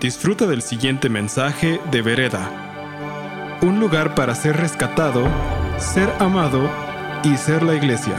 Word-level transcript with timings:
Disfruta 0.00 0.46
del 0.46 0.60
siguiente 0.60 1.08
mensaje 1.08 1.80
de 1.90 2.02
Vereda. 2.02 3.60
Un 3.62 3.78
lugar 3.78 4.14
para 4.14 4.34
ser 4.34 4.56
rescatado, 4.56 5.24
ser 5.78 6.10
amado 6.20 6.68
y 7.22 7.36
ser 7.36 7.62
la 7.62 7.74
iglesia. 7.74 8.16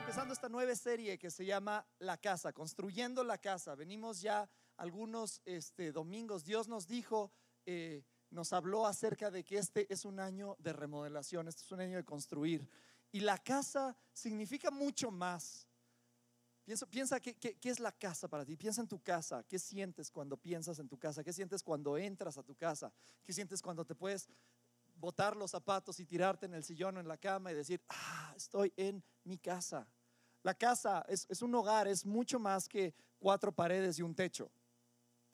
Empezando 0.00 0.32
esta 0.32 0.48
nueva 0.48 0.74
serie 0.74 1.18
que 1.18 1.30
se 1.30 1.44
llama 1.44 1.86
La 1.98 2.16
Casa, 2.16 2.52
construyendo 2.52 3.22
la 3.22 3.38
casa. 3.38 3.74
Venimos 3.76 4.20
ya 4.22 4.48
algunos 4.78 5.42
este, 5.44 5.92
domingos. 5.92 6.44
Dios 6.44 6.68
nos 6.68 6.88
dijo, 6.88 7.30
eh, 7.66 8.02
nos 8.30 8.52
habló 8.54 8.86
acerca 8.86 9.30
de 9.30 9.44
que 9.44 9.58
este 9.58 9.92
es 9.92 10.06
un 10.06 10.18
año 10.20 10.56
de 10.58 10.72
remodelación, 10.72 11.48
este 11.48 11.62
es 11.62 11.70
un 11.70 11.80
año 11.80 11.98
de 11.98 12.04
construir. 12.04 12.66
Y 13.12 13.20
la 13.20 13.36
casa 13.38 13.94
significa 14.12 14.70
mucho 14.70 15.10
más. 15.10 15.69
Piensa, 16.70 16.86
piensa 16.86 17.18
qué, 17.18 17.34
qué, 17.34 17.56
qué 17.56 17.68
es 17.68 17.80
la 17.80 17.90
casa 17.90 18.28
para 18.28 18.44
ti. 18.44 18.56
Piensa 18.56 18.80
en 18.80 18.86
tu 18.86 19.02
casa. 19.02 19.42
¿Qué 19.42 19.58
sientes 19.58 20.08
cuando 20.08 20.36
piensas 20.36 20.78
en 20.78 20.88
tu 20.88 20.96
casa? 20.96 21.24
¿Qué 21.24 21.32
sientes 21.32 21.64
cuando 21.64 21.98
entras 21.98 22.38
a 22.38 22.44
tu 22.44 22.54
casa? 22.54 22.92
¿Qué 23.24 23.32
sientes 23.32 23.60
cuando 23.60 23.84
te 23.84 23.96
puedes 23.96 24.28
botar 24.94 25.36
los 25.36 25.50
zapatos 25.50 25.98
y 25.98 26.06
tirarte 26.06 26.46
en 26.46 26.54
el 26.54 26.62
sillón 26.62 26.96
o 26.96 27.00
en 27.00 27.08
la 27.08 27.16
cama 27.16 27.50
y 27.50 27.56
decir, 27.56 27.82
ah, 27.88 28.32
estoy 28.36 28.72
en 28.76 29.02
mi 29.24 29.36
casa? 29.36 29.84
La 30.44 30.54
casa 30.54 31.04
es, 31.08 31.26
es 31.28 31.42
un 31.42 31.52
hogar, 31.56 31.88
es 31.88 32.06
mucho 32.06 32.38
más 32.38 32.68
que 32.68 32.94
cuatro 33.18 33.50
paredes 33.50 33.98
y 33.98 34.02
un 34.02 34.14
techo. 34.14 34.48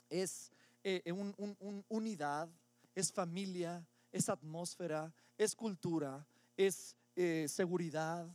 Es 0.09 0.50
eh, 0.83 1.03
un, 1.12 1.34
un, 1.37 1.55
un 1.61 1.84
unidad, 1.91 2.48
es 2.95 3.12
familia, 3.12 3.87
es 4.11 4.30
atmósfera, 4.30 5.12
es 5.37 5.55
cultura, 5.55 6.27
es 6.56 6.97
eh, 7.14 7.45
seguridad, 7.47 8.27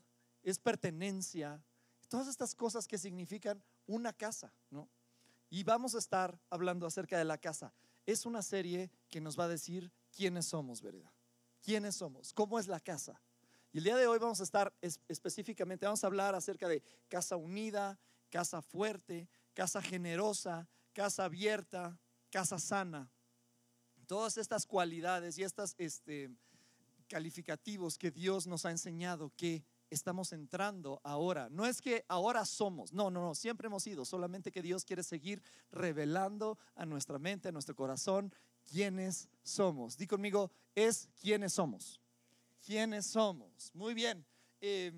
es 0.43 0.59
pertenencia, 0.59 1.63
todas 2.11 2.27
estas 2.27 2.53
cosas 2.53 2.89
que 2.89 2.97
significan 2.97 3.63
una 3.87 4.11
casa, 4.11 4.53
¿no? 4.69 4.89
Y 5.49 5.63
vamos 5.63 5.95
a 5.95 5.97
estar 5.97 6.37
hablando 6.49 6.85
acerca 6.85 7.17
de 7.17 7.23
la 7.23 7.37
casa. 7.37 7.73
Es 8.05 8.25
una 8.25 8.41
serie 8.41 8.91
que 9.09 9.21
nos 9.21 9.39
va 9.39 9.45
a 9.45 9.47
decir 9.47 9.89
quiénes 10.11 10.47
somos, 10.47 10.81
¿verdad? 10.81 11.09
¿Quiénes 11.61 11.95
somos? 11.95 12.33
¿Cómo 12.33 12.59
es 12.59 12.67
la 12.67 12.81
casa? 12.81 13.21
Y 13.71 13.77
el 13.77 13.85
día 13.85 13.95
de 13.95 14.07
hoy 14.07 14.19
vamos 14.19 14.41
a 14.41 14.43
estar 14.43 14.73
es, 14.81 14.99
específicamente, 15.07 15.85
vamos 15.85 16.03
a 16.03 16.07
hablar 16.07 16.35
acerca 16.35 16.67
de 16.67 16.83
casa 17.07 17.37
unida, 17.37 17.97
casa 18.29 18.61
fuerte, 18.61 19.29
casa 19.53 19.81
generosa, 19.81 20.67
casa 20.91 21.23
abierta, 21.23 21.97
casa 22.29 22.59
sana. 22.59 23.09
Todas 24.05 24.35
estas 24.35 24.65
cualidades 24.65 25.37
y 25.37 25.43
estos 25.43 25.75
este, 25.77 26.29
calificativos 27.07 27.97
que 27.97 28.11
Dios 28.11 28.47
nos 28.47 28.65
ha 28.65 28.71
enseñado 28.71 29.31
que 29.37 29.63
estamos 29.91 30.31
entrando 30.31 30.99
ahora. 31.03 31.49
No 31.49 31.65
es 31.65 31.81
que 31.81 32.05
ahora 32.07 32.45
somos, 32.45 32.93
no, 32.93 33.11
no, 33.11 33.21
no, 33.21 33.35
siempre 33.35 33.67
hemos 33.67 33.83
sido, 33.83 34.05
solamente 34.05 34.51
que 34.51 34.61
Dios 34.61 34.85
quiere 34.85 35.03
seguir 35.03 35.43
revelando 35.71 36.57
a 36.75 36.85
nuestra 36.85 37.19
mente, 37.19 37.49
a 37.49 37.51
nuestro 37.51 37.75
corazón, 37.75 38.33
quiénes 38.69 39.29
somos. 39.43 39.97
Di 39.97 40.07
conmigo, 40.07 40.51
es 40.73 41.09
quiénes 41.21 41.53
somos. 41.53 41.99
¿Quiénes 42.65 43.05
somos? 43.05 43.71
Muy 43.73 43.93
bien. 43.93 44.25
Eh, 44.61 44.91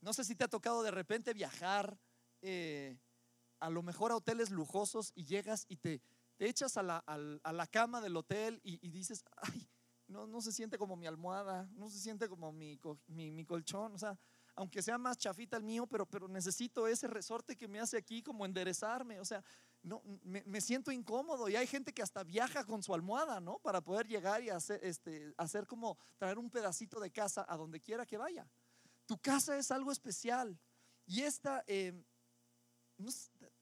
no 0.00 0.12
sé 0.12 0.24
si 0.24 0.34
te 0.34 0.44
ha 0.44 0.48
tocado 0.48 0.82
de 0.82 0.90
repente 0.90 1.32
viajar 1.32 1.98
eh, 2.42 2.98
a 3.60 3.70
lo 3.70 3.82
mejor 3.82 4.12
a 4.12 4.16
hoteles 4.16 4.50
lujosos 4.50 5.12
y 5.14 5.24
llegas 5.24 5.64
y 5.68 5.76
te, 5.76 6.00
te 6.36 6.48
echas 6.48 6.76
a 6.76 6.82
la, 6.82 7.02
a, 7.06 7.18
a 7.42 7.52
la, 7.52 7.66
cama 7.66 8.00
del 8.00 8.16
hotel 8.16 8.60
y, 8.62 8.86
y 8.86 8.90
dices, 8.90 9.24
ay, 9.36 9.66
no, 10.14 10.28
no, 10.28 10.40
se 10.40 10.52
siente 10.52 10.78
como 10.78 10.94
mi 10.94 11.08
almohada, 11.08 11.68
no 11.74 11.90
se 11.90 11.98
siente 11.98 12.28
como 12.28 12.52
mi, 12.52 12.78
mi, 13.08 13.44
colchón, 13.44 13.94
o 13.94 13.98
sea, 13.98 14.16
aunque 14.54 14.80
sea 14.80 14.96
más 14.96 15.18
chafita 15.18 15.56
el 15.56 15.64
mío, 15.64 15.88
pero, 15.88 16.06
pero 16.06 16.28
necesito 16.28 16.86
ese 16.86 17.08
resorte 17.08 17.56
que 17.56 17.66
me 17.66 17.80
hace 17.80 17.96
aquí 17.96 18.22
como 18.22 18.46
enderezarme, 18.46 19.18
o 19.18 19.24
sea, 19.24 19.42
no, 19.82 20.02
me, 20.22 20.60
siento 20.60 20.92
incómodo 20.92 21.48
y 21.48 21.56
hay 21.56 21.66
gente 21.66 21.92
que 21.92 22.00
hasta 22.00 22.22
viaja 22.22 22.64
con 22.64 22.80
su 22.80 22.94
almohada, 22.94 23.40
¿no? 23.40 23.58
Para 23.58 23.80
poder 23.80 24.06
llegar 24.06 24.40
y 24.40 24.50
hacer, 24.50 24.78
este, 24.84 25.34
hacer 25.36 25.66
como 25.66 25.98
traer 26.16 26.38
un 26.38 26.48
pedacito 26.48 27.00
de 27.00 27.10
casa 27.10 27.44
a 27.48 27.56
donde 27.56 27.80
quiera 27.80 28.06
que 28.06 28.16
vaya. 28.16 28.48
Tu 29.06 29.18
casa 29.18 29.58
es 29.58 29.72
algo 29.72 29.90
especial 29.90 30.56
y 31.06 31.22
esta, 31.22 31.64
eh, 31.66 31.92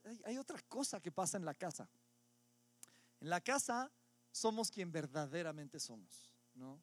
hay, 0.05 0.21
hay 0.27 0.37
otra 0.37 0.61
cosa 0.69 1.01
que 1.01 1.11
pasa 1.11 1.39
en 1.39 1.47
la 1.47 1.55
casa. 1.55 1.89
En 3.21 3.31
la 3.31 3.41
casa 3.41 3.91
somos 4.31 4.71
quien 4.71 4.93
verdaderamente 4.93 5.81
somos. 5.81 6.31
¿No? 6.55 6.81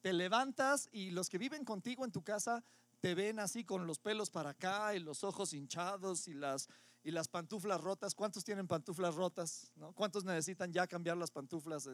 Te 0.00 0.12
levantas 0.12 0.88
y 0.92 1.10
los 1.10 1.28
que 1.28 1.38
viven 1.38 1.64
contigo 1.64 2.04
en 2.04 2.12
tu 2.12 2.22
casa 2.22 2.64
te 3.00 3.14
ven 3.14 3.38
así 3.38 3.64
con 3.64 3.86
los 3.86 3.98
pelos 3.98 4.30
para 4.30 4.50
acá 4.50 4.94
y 4.94 5.00
los 5.00 5.24
ojos 5.24 5.52
hinchados 5.52 6.28
y 6.28 6.34
las, 6.34 6.68
y 7.02 7.10
las 7.10 7.28
pantuflas 7.28 7.80
rotas. 7.80 8.14
¿Cuántos 8.14 8.44
tienen 8.44 8.66
pantuflas 8.66 9.14
rotas? 9.14 9.72
¿no? 9.76 9.92
¿Cuántos 9.92 10.24
necesitan 10.24 10.72
ya 10.72 10.86
cambiar 10.86 11.16
las 11.16 11.30
pantuflas? 11.30 11.88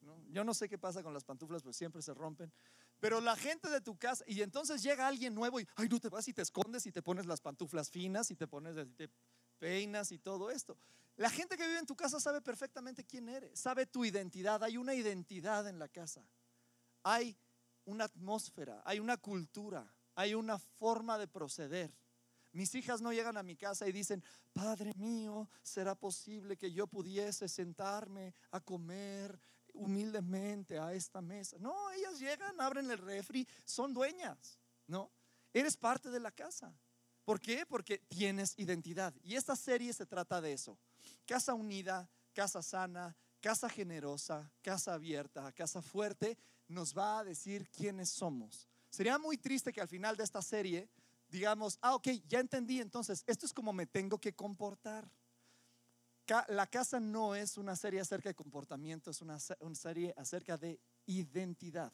¿no? 0.00 0.24
Yo 0.28 0.44
no 0.44 0.54
sé 0.54 0.68
qué 0.68 0.78
pasa 0.78 1.02
con 1.02 1.12
las 1.12 1.24
pantuflas, 1.24 1.62
pues 1.62 1.76
siempre 1.76 2.00
se 2.02 2.14
rompen. 2.14 2.52
Pero 3.00 3.20
la 3.20 3.36
gente 3.36 3.68
de 3.68 3.80
tu 3.80 3.96
casa, 3.96 4.24
y 4.26 4.40
entonces 4.42 4.82
llega 4.82 5.06
alguien 5.06 5.34
nuevo 5.34 5.60
y, 5.60 5.68
ay, 5.76 5.88
no 5.88 6.00
te 6.00 6.08
vas 6.08 6.26
y 6.28 6.32
te 6.32 6.42
escondes 6.42 6.86
y 6.86 6.92
te 6.92 7.02
pones 7.02 7.26
las 7.26 7.40
pantuflas 7.40 7.90
finas 7.90 8.30
y 8.30 8.36
te 8.36 8.46
pones, 8.46 8.76
te 8.96 9.10
peinas 9.58 10.12
y 10.12 10.18
todo 10.18 10.50
esto. 10.50 10.78
La 11.16 11.30
gente 11.30 11.56
que 11.56 11.66
vive 11.66 11.78
en 11.78 11.86
tu 11.86 11.96
casa 11.96 12.20
sabe 12.20 12.40
perfectamente 12.40 13.04
quién 13.04 13.28
eres, 13.28 13.58
sabe 13.58 13.86
tu 13.86 14.04
identidad. 14.04 14.62
Hay 14.62 14.76
una 14.76 14.94
identidad 14.94 15.66
en 15.66 15.78
la 15.78 15.88
casa 15.88 16.24
hay 17.06 17.38
una 17.84 18.06
atmósfera, 18.06 18.82
hay 18.84 18.98
una 18.98 19.16
cultura, 19.16 19.86
hay 20.16 20.34
una 20.34 20.58
forma 20.58 21.16
de 21.18 21.28
proceder. 21.28 21.94
Mis 22.50 22.74
hijas 22.74 23.00
no 23.00 23.12
llegan 23.12 23.36
a 23.36 23.44
mi 23.44 23.54
casa 23.54 23.86
y 23.86 23.92
dicen, 23.92 24.24
Padre 24.52 24.92
mío, 24.96 25.48
¿será 25.62 25.94
posible 25.94 26.56
que 26.56 26.72
yo 26.72 26.88
pudiese 26.88 27.48
sentarme 27.48 28.34
a 28.50 28.58
comer 28.58 29.38
humildemente 29.72 30.80
a 30.80 30.94
esta 30.94 31.20
mesa? 31.20 31.56
No, 31.60 31.92
ellas 31.92 32.18
llegan, 32.18 32.60
abren 32.60 32.90
el 32.90 32.98
refri, 32.98 33.46
son 33.64 33.94
dueñas, 33.94 34.58
¿no? 34.88 35.12
Eres 35.52 35.76
parte 35.76 36.10
de 36.10 36.18
la 36.18 36.32
casa. 36.32 36.76
¿Por 37.24 37.40
qué? 37.40 37.66
Porque 37.66 37.98
tienes 37.98 38.58
identidad. 38.58 39.14
Y 39.22 39.36
esta 39.36 39.54
serie 39.54 39.92
se 39.92 40.06
trata 40.06 40.40
de 40.40 40.54
eso. 40.54 40.76
Casa 41.24 41.54
unida, 41.54 42.10
casa 42.32 42.62
sana, 42.62 43.16
casa 43.40 43.68
generosa, 43.68 44.50
casa 44.60 44.94
abierta, 44.94 45.52
casa 45.52 45.80
fuerte 45.80 46.36
nos 46.68 46.96
va 46.96 47.20
a 47.20 47.24
decir 47.24 47.68
quiénes 47.70 48.10
somos. 48.10 48.68
Sería 48.90 49.18
muy 49.18 49.36
triste 49.36 49.72
que 49.72 49.80
al 49.80 49.88
final 49.88 50.16
de 50.16 50.24
esta 50.24 50.42
serie 50.42 50.88
digamos, 51.28 51.78
ah, 51.82 51.94
ok, 51.94 52.08
ya 52.28 52.40
entendí, 52.40 52.80
entonces 52.80 53.24
esto 53.26 53.46
es 53.46 53.52
como 53.52 53.72
me 53.72 53.86
tengo 53.86 54.18
que 54.18 54.34
comportar. 54.34 55.10
La 56.48 56.66
casa 56.66 56.98
no 56.98 57.36
es 57.36 57.56
una 57.56 57.76
serie 57.76 58.00
acerca 58.00 58.28
de 58.28 58.34
comportamiento, 58.34 59.10
es 59.10 59.22
una, 59.22 59.38
serie 59.38 60.12
acerca 60.16 60.56
de 60.56 60.80
identidad. 61.06 61.92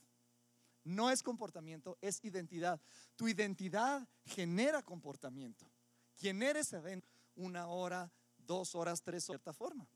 No 0.84 1.10
es 1.10 1.22
comportamiento, 1.22 1.98
es 2.00 2.24
identidad. 2.24 2.80
Tu 3.14 3.28
identidad 3.28 4.08
genera 4.24 4.82
comportamiento. 4.82 5.70
¿Quién 6.16 6.42
eres 6.42 6.72
adentro? 6.72 7.10
Una 7.34 7.66
hora, 7.66 8.10
dos 8.38 8.74
horas, 8.74 9.02
tres 9.02 9.28
horas, 9.28 9.40
de 9.40 9.44
cierta 9.44 9.52
forma. 9.52 9.86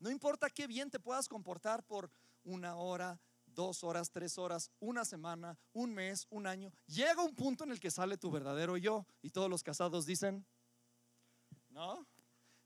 No 0.00 0.10
importa 0.10 0.50
qué 0.50 0.66
bien 0.66 0.90
te 0.90 0.98
puedas 0.98 1.28
comportar 1.28 1.84
por 1.84 2.10
una 2.42 2.76
hora, 2.76 3.18
dos 3.56 3.82
horas, 3.82 4.12
tres 4.12 4.38
horas, 4.38 4.70
una 4.78 5.04
semana, 5.04 5.58
un 5.72 5.92
mes, 5.92 6.26
un 6.30 6.46
año. 6.46 6.70
Llega 6.86 7.22
un 7.22 7.34
punto 7.34 7.64
en 7.64 7.72
el 7.72 7.80
que 7.80 7.90
sale 7.90 8.16
tu 8.16 8.30
verdadero 8.30 8.76
yo 8.76 9.04
y 9.22 9.30
todos 9.30 9.50
los 9.50 9.64
casados 9.64 10.06
dicen, 10.06 10.46
¿no? 11.70 12.06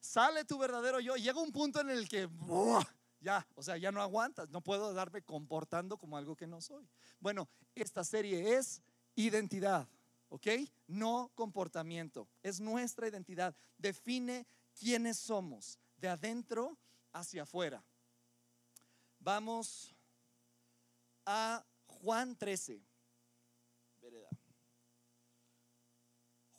Sale 0.00 0.44
tu 0.44 0.58
verdadero 0.58 1.00
yo. 1.00 1.16
Llega 1.16 1.40
un 1.40 1.52
punto 1.52 1.80
en 1.80 1.90
el 1.90 2.08
que 2.08 2.28
ya, 3.20 3.46
o 3.54 3.62
sea, 3.62 3.76
ya 3.76 3.92
no 3.92 4.02
aguantas. 4.02 4.50
No 4.50 4.60
puedo 4.60 4.92
darme 4.92 5.22
comportando 5.22 5.96
como 5.96 6.16
algo 6.16 6.36
que 6.36 6.46
no 6.46 6.60
soy. 6.60 6.86
Bueno, 7.20 7.48
esta 7.74 8.02
serie 8.02 8.56
es 8.56 8.82
identidad, 9.14 9.88
¿ok? 10.28 10.48
No 10.88 11.30
comportamiento. 11.34 12.28
Es 12.42 12.60
nuestra 12.60 13.08
identidad. 13.08 13.54
Define 13.78 14.46
quiénes 14.78 15.18
somos, 15.18 15.78
de 15.96 16.08
adentro 16.08 16.76
hacia 17.12 17.44
afuera. 17.44 17.84
Vamos 19.18 19.94
a 21.26 21.64
Juan 21.86 22.36
13. 22.36 22.82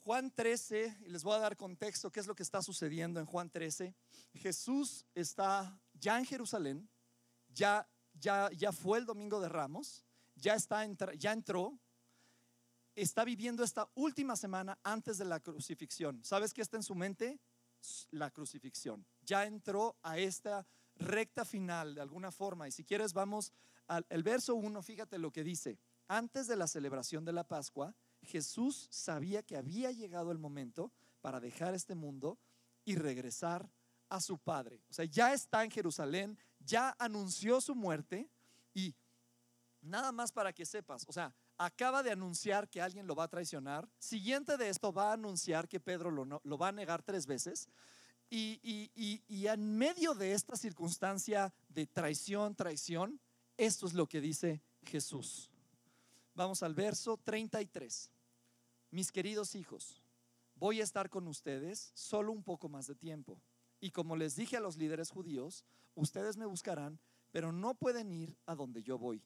Juan 0.04 0.32
13, 0.32 0.98
y 1.02 1.10
les 1.10 1.22
voy 1.22 1.36
a 1.36 1.38
dar 1.38 1.56
contexto, 1.56 2.10
qué 2.10 2.18
es 2.18 2.26
lo 2.26 2.34
que 2.34 2.42
está 2.42 2.60
sucediendo 2.60 3.20
en 3.20 3.26
Juan 3.26 3.48
13. 3.48 3.94
Jesús 4.34 5.06
está 5.14 5.80
ya 5.94 6.18
en 6.18 6.24
Jerusalén, 6.24 6.90
ya, 7.48 7.88
ya, 8.14 8.50
ya 8.50 8.72
fue 8.72 8.98
el 8.98 9.06
domingo 9.06 9.40
de 9.40 9.48
Ramos, 9.48 10.04
ya, 10.34 10.54
está, 10.54 10.84
ya 11.14 11.32
entró, 11.32 11.78
está 12.96 13.24
viviendo 13.24 13.62
esta 13.62 13.88
última 13.94 14.34
semana 14.34 14.76
antes 14.82 15.18
de 15.18 15.24
la 15.24 15.38
crucifixión. 15.38 16.24
¿Sabes 16.24 16.52
qué 16.52 16.62
está 16.62 16.76
en 16.76 16.82
su 16.82 16.96
mente? 16.96 17.38
La 18.10 18.30
crucifixión. 18.30 19.06
Ya 19.20 19.46
entró 19.46 19.96
a 20.02 20.18
esta 20.18 20.66
recta 20.96 21.44
final 21.44 21.94
de 21.94 22.00
alguna 22.00 22.32
forma. 22.32 22.66
Y 22.66 22.72
si 22.72 22.84
quieres, 22.84 23.12
vamos 23.12 23.52
el 24.08 24.22
verso 24.22 24.54
1, 24.54 24.82
fíjate 24.82 25.18
lo 25.18 25.30
que 25.30 25.44
dice. 25.44 25.78
Antes 26.08 26.46
de 26.46 26.56
la 26.56 26.66
celebración 26.66 27.24
de 27.24 27.32
la 27.32 27.44
Pascua, 27.44 27.94
Jesús 28.22 28.88
sabía 28.90 29.42
que 29.42 29.56
había 29.56 29.90
llegado 29.90 30.30
el 30.30 30.38
momento 30.38 30.92
para 31.20 31.40
dejar 31.40 31.74
este 31.74 31.94
mundo 31.94 32.38
y 32.84 32.96
regresar 32.96 33.68
a 34.08 34.20
su 34.20 34.38
padre. 34.38 34.82
O 34.90 34.92
sea, 34.92 35.04
ya 35.04 35.32
está 35.32 35.64
en 35.64 35.70
Jerusalén, 35.70 36.38
ya 36.60 36.94
anunció 36.98 37.60
su 37.60 37.74
muerte 37.74 38.28
y 38.74 38.94
nada 39.80 40.12
más 40.12 40.32
para 40.32 40.52
que 40.52 40.66
sepas, 40.66 41.04
o 41.08 41.12
sea, 41.12 41.34
acaba 41.58 42.02
de 42.02 42.10
anunciar 42.10 42.68
que 42.68 42.80
alguien 42.80 43.06
lo 43.06 43.14
va 43.14 43.24
a 43.24 43.28
traicionar. 43.28 43.88
Siguiente 43.98 44.56
de 44.56 44.68
esto 44.68 44.92
va 44.92 45.10
a 45.10 45.14
anunciar 45.14 45.68
que 45.68 45.80
Pedro 45.80 46.10
lo, 46.10 46.40
lo 46.42 46.58
va 46.58 46.68
a 46.68 46.72
negar 46.72 47.02
tres 47.02 47.26
veces. 47.26 47.68
Y, 48.28 48.58
y, 48.62 49.22
y, 49.28 49.46
en 49.46 49.76
medio 49.76 50.14
de 50.14 50.32
esta 50.32 50.56
circunstancia 50.56 51.52
de 51.68 51.86
traición, 51.86 52.54
traición, 52.54 53.20
esto 53.66 53.86
es 53.86 53.94
lo 53.94 54.08
que 54.08 54.20
dice 54.20 54.60
Jesús. 54.84 55.48
Vamos 56.34 56.62
al 56.64 56.74
verso 56.74 57.16
33. 57.16 58.10
Mis 58.90 59.12
queridos 59.12 59.54
hijos, 59.54 60.02
voy 60.56 60.80
a 60.80 60.84
estar 60.84 61.08
con 61.08 61.28
ustedes 61.28 61.92
solo 61.94 62.32
un 62.32 62.42
poco 62.42 62.68
más 62.68 62.88
de 62.88 62.96
tiempo. 62.96 63.40
Y 63.80 63.92
como 63.92 64.16
les 64.16 64.34
dije 64.34 64.56
a 64.56 64.60
los 64.60 64.76
líderes 64.76 65.10
judíos, 65.10 65.64
ustedes 65.94 66.36
me 66.36 66.46
buscarán, 66.46 66.98
pero 67.30 67.52
no 67.52 67.74
pueden 67.74 68.10
ir 68.10 68.36
a 68.46 68.56
donde 68.56 68.82
yo 68.82 68.98
voy. 68.98 69.22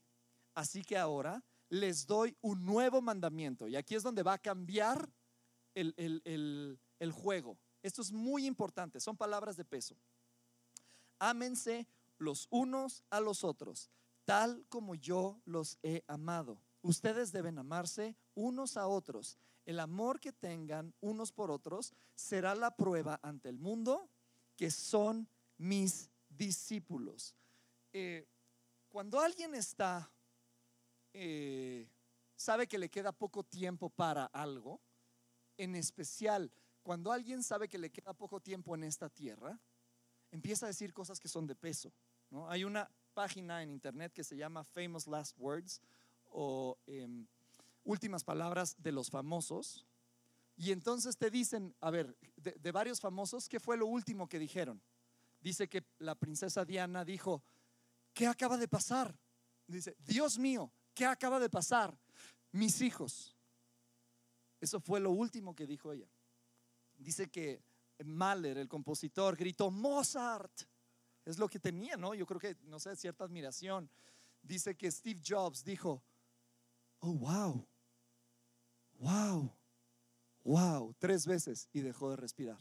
Así 0.54 0.82
que 0.82 0.98
ahora 0.98 1.42
les 1.70 2.06
doy 2.06 2.36
un 2.42 2.64
nuevo 2.64 3.00
mandamiento. 3.00 3.68
Y 3.68 3.76
aquí 3.76 3.94
es 3.94 4.02
donde 4.02 4.22
va 4.22 4.34
a 4.34 4.38
cambiar 4.38 5.10
el, 5.74 6.78
juego. 7.10 7.58
Esto 7.82 8.02
es 8.02 8.12
muy 8.12 8.46
importante, 8.46 9.00
son 9.00 9.16
palabras 9.16 9.56
de 9.56 9.64
peso. 9.64 9.96
Ámense 11.18 11.86
los 12.18 12.46
unos 12.50 13.02
a 13.10 13.20
los 13.20 13.44
otros, 13.44 13.90
tal 14.26 14.66
como 14.68 14.94
yo 14.94 15.40
los 15.46 15.78
he 15.82 16.04
amado. 16.06 16.60
Ustedes 16.82 17.32
deben 17.32 17.58
amarse 17.58 18.14
unos 18.34 18.76
a 18.76 18.86
otros. 18.86 19.38
El 19.64 19.80
amor 19.80 20.20
que 20.20 20.32
tengan 20.32 20.94
unos 21.00 21.32
por 21.32 21.50
otros 21.50 21.94
será 22.14 22.54
la 22.54 22.76
prueba 22.76 23.18
ante 23.22 23.48
el 23.48 23.58
mundo 23.58 24.10
que 24.56 24.70
son 24.70 25.28
mis 25.56 26.10
discípulos. 26.28 27.34
Eh, 27.92 28.28
cuando 28.88 29.20
alguien 29.20 29.54
está 29.54 30.10
eh, 31.14 31.88
sabe 32.34 32.66
que 32.66 32.78
le 32.78 32.90
queda 32.90 33.12
poco 33.12 33.42
tiempo 33.42 33.88
para 33.88 34.26
algo, 34.26 34.80
en 35.56 35.74
especial 35.74 36.52
cuando 36.82 37.10
alguien 37.10 37.42
sabe 37.42 37.68
que 37.68 37.78
le 37.78 37.90
queda 37.90 38.12
poco 38.12 38.38
tiempo 38.40 38.74
en 38.74 38.84
esta 38.84 39.08
tierra, 39.08 39.58
empieza 40.30 40.66
a 40.66 40.68
decir 40.68 40.92
cosas 40.92 41.18
que 41.18 41.28
son 41.28 41.46
de 41.46 41.56
peso. 41.56 41.92
¿no? 42.30 42.48
Hay 42.48 42.62
una 42.62 42.88
página 43.16 43.62
en 43.62 43.70
internet 43.70 44.12
que 44.12 44.22
se 44.22 44.36
llama 44.36 44.62
Famous 44.62 45.06
Last 45.06 45.34
Words 45.38 45.80
o 46.30 46.76
em, 46.86 47.26
Últimas 47.84 48.22
Palabras 48.22 48.76
de 48.78 48.92
los 48.92 49.08
Famosos. 49.10 49.86
Y 50.56 50.70
entonces 50.72 51.16
te 51.16 51.30
dicen, 51.30 51.74
a 51.80 51.90
ver, 51.90 52.16
de, 52.36 52.52
de 52.52 52.72
varios 52.72 53.00
famosos, 53.00 53.48
¿qué 53.48 53.58
fue 53.58 53.76
lo 53.76 53.86
último 53.86 54.28
que 54.28 54.38
dijeron? 54.38 54.80
Dice 55.40 55.68
que 55.68 55.84
la 55.98 56.14
princesa 56.14 56.64
Diana 56.64 57.04
dijo, 57.04 57.42
¿qué 58.12 58.26
acaba 58.26 58.56
de 58.58 58.68
pasar? 58.68 59.18
Dice, 59.66 59.96
Dios 59.98 60.38
mío, 60.38 60.70
¿Qué 60.96 61.04
acaba 61.04 61.38
de 61.38 61.50
pasar? 61.50 61.94
Mis 62.52 62.80
hijos. 62.80 63.36
Eso 64.58 64.80
fue 64.80 64.98
lo 64.98 65.10
último 65.10 65.54
que 65.54 65.66
dijo 65.66 65.92
ella. 65.92 66.08
Dice 66.96 67.28
que 67.28 67.62
Mahler, 68.02 68.56
el 68.56 68.66
compositor, 68.66 69.36
gritó 69.36 69.70
Mozart. 69.70 70.62
Es 71.26 71.38
lo 71.38 71.48
que 71.48 71.58
tenía, 71.58 71.96
¿no? 71.96 72.14
Yo 72.14 72.24
creo 72.24 72.40
que, 72.40 72.56
no 72.62 72.78
sé, 72.78 72.94
cierta 72.96 73.24
admiración. 73.24 73.90
Dice 74.42 74.76
que 74.76 74.90
Steve 74.90 75.20
Jobs 75.26 75.64
dijo, 75.64 76.02
oh, 77.00 77.12
wow, 77.12 77.66
wow, 79.00 79.52
wow, 80.44 80.94
tres 80.98 81.26
veces 81.26 81.68
y 81.72 81.80
dejó 81.80 82.10
de 82.10 82.16
respirar. 82.16 82.60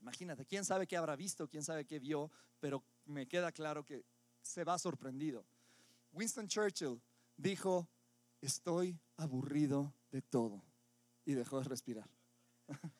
Imagínate, 0.00 0.44
quién 0.44 0.64
sabe 0.64 0.88
qué 0.88 0.96
habrá 0.96 1.14
visto, 1.14 1.48
quién 1.48 1.62
sabe 1.62 1.86
qué 1.86 2.00
vio, 2.00 2.32
pero 2.58 2.82
me 3.04 3.28
queda 3.28 3.52
claro 3.52 3.84
que 3.84 4.04
se 4.42 4.64
va 4.64 4.76
sorprendido. 4.78 5.46
Winston 6.12 6.48
Churchill 6.48 7.00
dijo, 7.36 7.88
estoy 8.40 8.98
aburrido 9.16 9.94
de 10.10 10.22
todo. 10.22 10.64
Y 11.24 11.34
dejó 11.34 11.60
de 11.60 11.68
respirar. 11.68 12.10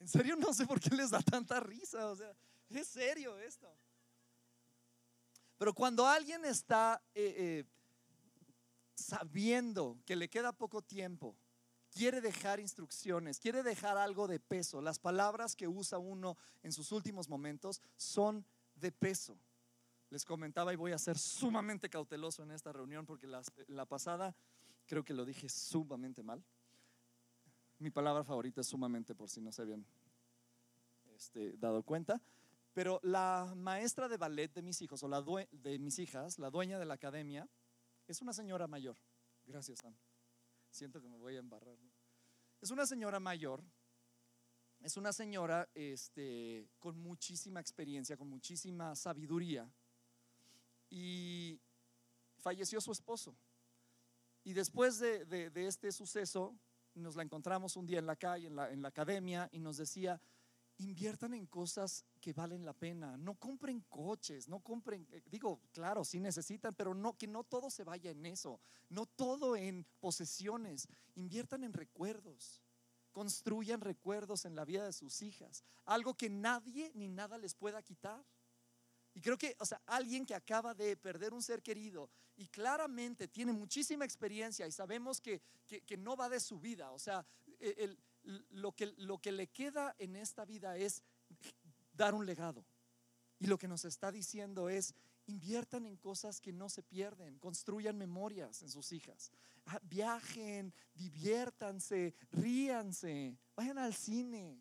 En 0.00 0.08
serio, 0.08 0.34
no 0.36 0.52
sé 0.52 0.66
por 0.66 0.80
qué 0.80 0.90
les 0.90 1.10
da 1.10 1.20
tanta 1.20 1.60
risa. 1.60 2.10
O 2.10 2.16
sea, 2.16 2.34
es 2.68 2.88
serio 2.88 3.38
esto. 3.38 3.72
Pero 5.58 5.72
cuando 5.74 6.06
alguien 6.06 6.44
está 6.44 7.02
eh, 7.14 7.34
eh, 7.36 7.64
sabiendo 8.94 9.98
que 10.04 10.16
le 10.16 10.28
queda 10.28 10.52
poco 10.52 10.82
tiempo, 10.82 11.36
quiere 11.90 12.20
dejar 12.20 12.60
instrucciones, 12.60 13.38
quiere 13.38 13.62
dejar 13.62 13.98
algo 13.98 14.26
de 14.26 14.40
peso, 14.40 14.80
las 14.80 14.98
palabras 14.98 15.54
que 15.54 15.68
usa 15.68 15.98
uno 15.98 16.36
en 16.62 16.72
sus 16.72 16.92
últimos 16.92 17.28
momentos 17.28 17.80
son 17.96 18.44
de 18.74 18.90
peso 18.90 19.38
les 20.10 20.24
comentaba 20.24 20.72
y 20.72 20.76
voy 20.76 20.92
a 20.92 20.98
ser 20.98 21.16
sumamente 21.16 21.88
cauteloso 21.88 22.42
en 22.42 22.50
esta 22.50 22.72
reunión 22.72 23.06
porque 23.06 23.28
la, 23.28 23.86
pasada 23.86 24.34
creo 24.86 25.04
que 25.04 25.14
lo 25.14 25.24
dije 25.24 25.48
sumamente 25.48 26.22
mal. 26.22 26.44
Mi 27.80 27.90
palabra 27.90 28.22
favorita 28.22 28.60
es 28.60 28.68
sumamente 28.68 29.14
por 29.14 29.28
si 29.28 29.40
no 29.40 29.50
se 29.50 29.62
habían 29.62 29.84
este, 31.16 31.56
dado 31.56 31.82
cuenta. 31.82 32.22
Pero 32.72 33.00
la 33.02 33.52
maestra 33.56 34.06
de 34.06 34.16
ballet 34.16 34.52
de 34.52 34.62
mis 34.62 34.80
hijos 34.80 35.02
o 35.02 35.08
la 35.08 35.20
de 35.50 35.78
mis 35.78 35.98
hijas, 35.98 36.38
la 36.38 36.50
dueña 36.50 36.78
de 36.78 36.84
la 36.84 36.94
academia, 36.94 37.48
es 38.06 38.22
una 38.22 38.32
señora 38.32 38.66
mayor. 38.68 38.96
Gracias, 39.44 39.80
Sam. 39.80 39.94
Siento 40.70 41.00
que 41.00 41.08
me 41.08 41.16
voy 41.16 41.36
a 41.36 41.40
embarrar. 41.40 41.76
Es 42.60 42.70
una 42.70 42.86
señora 42.86 43.18
mayor. 43.18 43.64
Es 44.82 44.96
una 44.96 45.12
señora 45.12 45.68
este, 45.74 46.68
con 46.78 46.98
muchísima 46.98 47.60
experiencia, 47.60 48.16
con 48.16 48.28
muchísima 48.28 48.94
sabiduría 48.94 49.70
y 50.88 51.60
falleció 52.38 52.80
su 52.80 52.92
esposo. 52.92 53.36
Y 54.42 54.52
después 54.52 54.98
de, 54.98 55.50
este 55.54 55.92
suceso, 55.92 56.58
nos 57.00 57.16
la 57.16 57.22
encontramos 57.22 57.76
un 57.76 57.86
día 57.86 57.98
en 57.98 58.06
la 58.06 58.16
calle, 58.16 58.46
en 58.46 58.82
la, 58.82 58.88
academia, 58.88 59.48
y 59.52 59.58
nos 59.58 59.76
decía, 59.76 60.20
inviertan 60.78 61.34
en 61.34 61.46
cosas 61.46 62.04
que 62.20 62.32
valen 62.32 62.64
la 62.64 62.72
pena, 62.72 63.16
no 63.16 63.34
compren 63.34 63.80
coches, 63.88 64.48
no 64.48 64.60
compren, 64.60 65.06
eh, 65.10 65.22
digo, 65.26 65.60
claro, 65.72 66.04
sí 66.04 66.20
necesitan, 66.20 66.74
pero 66.74 66.94
no, 66.94 67.16
que 67.16 67.26
no 67.26 67.44
todo 67.44 67.70
se 67.70 67.84
vaya 67.84 68.10
en 68.10 68.24
eso, 68.26 68.60
no 68.88 69.06
todo 69.06 69.56
en 69.56 69.86
posesiones, 70.00 70.88
inviertan 71.14 71.64
en 71.64 71.72
recuerdos, 71.72 72.62
construyan 73.12 73.80
recuerdos 73.80 74.44
en 74.44 74.54
la 74.54 74.64
vida 74.64 74.84
de 74.84 74.92
sus 74.92 75.22
hijas, 75.22 75.64
algo 75.84 76.14
que 76.14 76.30
nadie 76.30 76.92
ni 76.94 77.08
nada 77.08 77.38
les 77.38 77.54
pueda 77.54 77.82
quitar. 77.82 78.24
Y 79.14 79.20
creo 79.20 79.36
que, 79.36 79.56
o 79.58 79.66
sea, 79.66 79.80
alguien 79.86 80.24
que 80.24 80.34
acaba 80.34 80.74
de 80.74 80.96
perder 80.96 81.32
un 81.32 81.42
ser 81.42 81.62
querido 81.62 82.10
y 82.36 82.46
claramente 82.48 83.28
tiene 83.28 83.52
muchísima 83.52 84.04
experiencia 84.04 84.66
y 84.66 84.72
sabemos 84.72 85.20
que, 85.20 85.42
no 85.98 86.16
va 86.16 86.28
de 86.28 86.40
su 86.40 86.60
vida, 86.60 86.90
o 86.92 86.98
sea, 86.98 87.26
e, 87.58 87.96
lo, 88.50 88.72
que, 88.72 88.86
lo 88.98 89.18
que 89.18 89.32
le 89.32 89.48
queda 89.48 89.94
en 89.98 90.16
esta 90.16 90.44
vida 90.44 90.76
es 90.76 91.02
dar 91.92 92.14
un 92.14 92.24
legado. 92.24 92.64
Y 93.38 93.46
lo 93.46 93.58
que 93.58 93.68
nos 93.68 93.84
está 93.84 94.12
diciendo 94.12 94.68
es, 94.68 94.94
inviertan 95.26 95.86
en 95.86 95.96
cosas 95.96 96.40
que 96.40 96.52
no 96.52 96.68
se 96.68 96.82
pierden, 96.82 97.38
construyan 97.38 97.96
memorias 97.96 98.62
en 98.62 98.70
sus 98.70 98.92
hijas, 98.92 99.30
ah, 99.66 99.80
viajen, 99.82 100.72
diviértanse, 100.94 102.14
ríanse, 102.32 103.38
vayan 103.56 103.78
al 103.78 103.94
cine, 103.94 104.60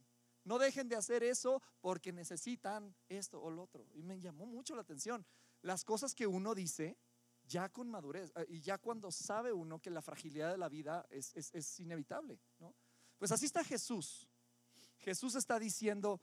no 0.50 0.58
dejen 0.58 0.90
de 0.90 0.96
hacer 0.96 1.22
eso 1.22 1.62
porque 1.80 2.12
necesitan 2.12 2.96
esto 3.08 3.40
o 3.40 3.52
lo 3.52 3.62
otro. 3.62 3.86
Y 3.94 4.02
me 4.02 4.20
llamó 4.20 4.48
mucho 4.48 4.74
la 4.74 4.82
atención. 4.82 5.24
Las 5.62 5.86
cosas 5.86 6.16
que 6.16 6.26
uno 6.26 6.56
dice 6.56 6.98
ya 7.44 7.70
con 7.70 7.88
madurez 7.88 8.32
eh, 8.36 8.48
y 8.50 8.60
ya 8.60 8.80
cuando 8.80 9.12
sabe 9.12 9.54
uno 9.54 9.80
que 9.80 9.92
la 9.92 10.02
fragilidad 10.02 10.50
de 10.50 10.58
la 10.58 10.68
vida 10.68 11.06
es, 11.12 11.80
inevitable. 11.80 12.40
¿no? 12.58 12.74
Pues 13.20 13.32
así 13.32 13.46
está 13.46 13.64
Jesús. 13.64 14.28
Jesús 14.98 15.36
está 15.36 15.60
diciendo, 15.60 16.20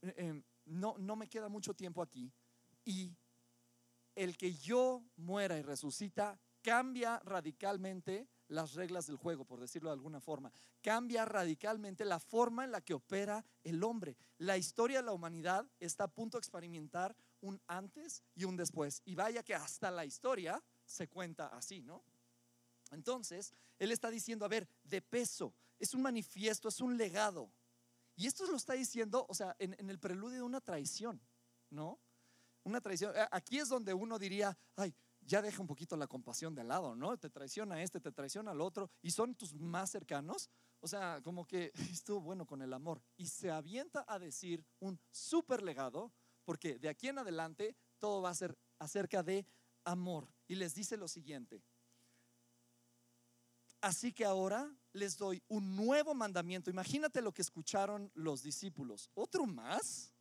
eh, 0.00 0.12
em, 0.16 0.42
no, 0.64 0.96
no 0.98 1.14
me 1.14 1.28
queda 1.28 1.48
mucho 1.48 1.72
tiempo 1.72 2.02
aquí 2.02 2.32
y 2.84 3.16
el 4.16 4.36
que 4.36 4.54
yo 4.54 5.04
muera 5.14 5.56
y 5.56 5.62
resucita 5.62 6.36
cambia 6.62 7.20
radicalmente 7.20 8.28
las 8.52 8.74
reglas 8.74 9.06
del 9.06 9.16
juego, 9.16 9.44
por 9.44 9.60
decirlo 9.60 9.88
de 9.88 9.94
alguna 9.94 10.20
forma. 10.20 10.52
Cambia 10.82 11.24
radicalmente 11.24 12.04
la 12.04 12.20
forma 12.20 12.64
en 12.64 12.70
la 12.70 12.80
que 12.80 12.94
opera 12.94 13.44
el 13.64 13.82
hombre. 13.82 14.16
La 14.38 14.56
historia 14.56 14.98
de 14.98 15.06
la 15.06 15.12
humanidad 15.12 15.66
está 15.80 16.04
a 16.04 16.08
punto 16.08 16.36
de 16.36 16.40
experimentar 16.40 17.16
un 17.40 17.60
antes 17.66 18.22
y 18.34 18.44
un 18.44 18.56
después. 18.56 19.02
Y 19.04 19.14
vaya 19.14 19.42
que 19.42 19.54
hasta 19.54 19.90
la 19.90 20.04
historia 20.04 20.62
se 20.84 21.08
cuenta 21.08 21.46
así, 21.48 21.82
¿no? 21.82 22.04
Entonces, 22.90 23.54
él 23.78 23.90
está 23.90 24.10
diciendo, 24.10 24.44
a 24.44 24.48
ver, 24.48 24.68
de 24.84 25.00
peso, 25.00 25.54
es 25.78 25.94
un 25.94 26.02
manifiesto, 26.02 26.68
es 26.68 26.80
un 26.80 26.96
legado. 26.96 27.50
Y 28.16 28.26
esto 28.26 28.46
lo 28.46 28.56
está 28.56 28.74
diciendo, 28.74 29.24
o 29.28 29.34
sea, 29.34 29.56
en, 29.58 29.74
en 29.78 29.88
el 29.88 29.98
preludio 29.98 30.36
de 30.36 30.42
una 30.42 30.60
traición, 30.60 31.20
¿no? 31.70 31.98
Una 32.64 32.80
traición. 32.80 33.12
Aquí 33.30 33.58
es 33.58 33.68
donde 33.68 33.94
uno 33.94 34.18
diría, 34.18 34.56
ay, 34.76 34.94
ya 35.26 35.42
deja 35.42 35.60
un 35.60 35.66
poquito 35.66 35.96
la 35.96 36.06
compasión 36.06 36.54
de 36.54 36.64
lado, 36.64 36.94
¿no? 36.94 37.16
Te 37.16 37.30
traiciona 37.30 37.82
este, 37.82 38.00
te 38.00 38.12
traiciona 38.12 38.50
al 38.50 38.60
otro 38.60 38.90
y 39.02 39.10
son 39.10 39.34
tus 39.34 39.54
más 39.54 39.90
cercanos. 39.90 40.50
O 40.80 40.88
sea, 40.88 41.20
como 41.22 41.46
que 41.46 41.72
estuvo 41.92 42.20
bueno 42.20 42.46
con 42.46 42.62
el 42.62 42.72
amor. 42.72 43.02
Y 43.16 43.26
se 43.26 43.50
avienta 43.50 44.04
a 44.08 44.18
decir 44.18 44.64
un 44.80 44.98
súper 45.10 45.62
legado, 45.62 46.12
porque 46.44 46.78
de 46.78 46.88
aquí 46.88 47.08
en 47.08 47.18
adelante 47.18 47.76
todo 47.98 48.22
va 48.22 48.30
a 48.30 48.34
ser 48.34 48.56
acerca 48.78 49.22
de 49.22 49.46
amor. 49.84 50.28
Y 50.48 50.56
les 50.56 50.74
dice 50.74 50.96
lo 50.96 51.08
siguiente. 51.08 51.62
Así 53.80 54.12
que 54.12 54.24
ahora 54.24 54.72
les 54.92 55.16
doy 55.16 55.42
un 55.48 55.74
nuevo 55.74 56.14
mandamiento. 56.14 56.70
Imagínate 56.70 57.20
lo 57.20 57.32
que 57.32 57.42
escucharon 57.42 58.10
los 58.14 58.42
discípulos. 58.42 59.10
¿Otro 59.14 59.44
más? 59.44 60.12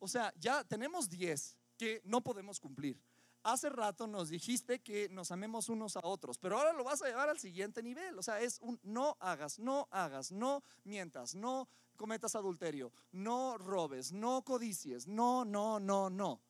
O 0.00 0.08
sea, 0.08 0.32
ya 0.36 0.64
tenemos 0.64 1.08
diez 1.08 1.56
que 1.76 2.00
no 2.04 2.22
podemos 2.22 2.58
cumplir. 2.58 3.00
Hace 3.44 3.70
rato 3.70 4.06
nos 4.06 4.28
dijiste 4.28 4.80
que 4.80 5.08
nos 5.08 5.32
amemos 5.32 5.68
unos 5.68 5.96
a 5.96 6.00
otros, 6.04 6.38
pero 6.38 6.56
ahora 6.56 6.72
lo 6.72 6.84
vas 6.84 7.02
a 7.02 7.08
llevar 7.08 7.28
al 7.28 7.40
siguiente 7.40 7.82
nivel. 7.82 8.18
O 8.18 8.22
sea, 8.22 8.40
es 8.40 8.58
un 8.60 8.78
no 8.82 9.16
hagas, 9.20 9.58
no 9.58 9.88
hagas, 9.90 10.30
no 10.30 10.62
mientas, 10.84 11.34
no 11.34 11.68
cometas 11.96 12.34
adulterio, 12.36 12.92
no 13.10 13.58
robes, 13.58 14.12
no 14.12 14.42
codicies, 14.42 15.06
no, 15.06 15.44
no, 15.44 15.80
no, 15.80 16.08
no. 16.08 16.40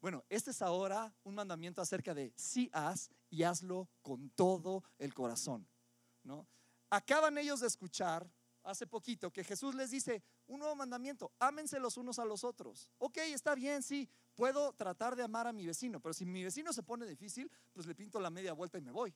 Bueno, 0.00 0.24
este 0.28 0.50
es 0.50 0.62
ahora 0.62 1.14
un 1.24 1.34
mandamiento 1.34 1.82
acerca 1.82 2.14
de 2.14 2.32
si 2.34 2.70
haz 2.72 3.10
y 3.28 3.42
hazlo 3.42 3.88
con 4.02 4.30
todo 4.30 4.82
el 4.98 5.14
corazón. 5.14 5.68
¿no? 6.24 6.46
Acaban 6.88 7.38
ellos 7.38 7.60
de 7.60 7.66
escuchar 7.66 8.28
hace 8.62 8.86
poquito 8.86 9.32
que 9.32 9.44
Jesús 9.44 9.74
les 9.74 9.90
dice 9.90 10.22
un 10.46 10.60
nuevo 10.60 10.74
mandamiento, 10.74 11.32
ámense 11.38 11.78
los 11.78 11.96
unos 11.96 12.18
a 12.18 12.24
los 12.24 12.44
otros. 12.44 12.90
Ok, 12.98 13.18
está 13.18 13.54
bien, 13.54 13.82
sí, 13.82 14.08
puedo 14.40 14.72
tratar 14.72 15.16
de 15.16 15.22
amar 15.22 15.46
a 15.46 15.52
mi 15.52 15.66
vecino, 15.66 16.00
pero 16.00 16.14
si 16.14 16.24
mi 16.24 16.42
vecino 16.42 16.72
se 16.72 16.82
pone 16.82 17.04
difícil, 17.04 17.50
pues 17.74 17.86
le 17.86 17.94
pinto 17.94 18.18
la 18.18 18.30
media 18.30 18.54
vuelta 18.54 18.78
y 18.78 18.80
me 18.80 18.90
voy. 18.90 19.14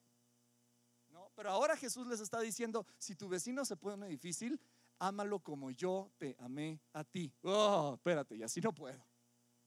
¿No? 1.09 1.31
Pero 1.35 1.49
ahora 1.49 1.75
Jesús 1.75 2.05
les 2.05 2.19
está 2.19 2.39
diciendo, 2.41 2.85
si 2.99 3.15
tu 3.15 3.27
vecino 3.27 3.65
se 3.65 3.75
pone 3.75 4.07
difícil, 4.07 4.61
ámalo 4.99 5.39
como 5.39 5.71
yo 5.71 6.11
te 6.19 6.35
amé 6.37 6.79
a 6.93 7.03
ti. 7.03 7.33
Oh, 7.41 7.93
espérate, 7.95 8.35
y 8.35 8.43
así 8.43 8.61
no 8.61 8.71
puedo. 8.71 9.03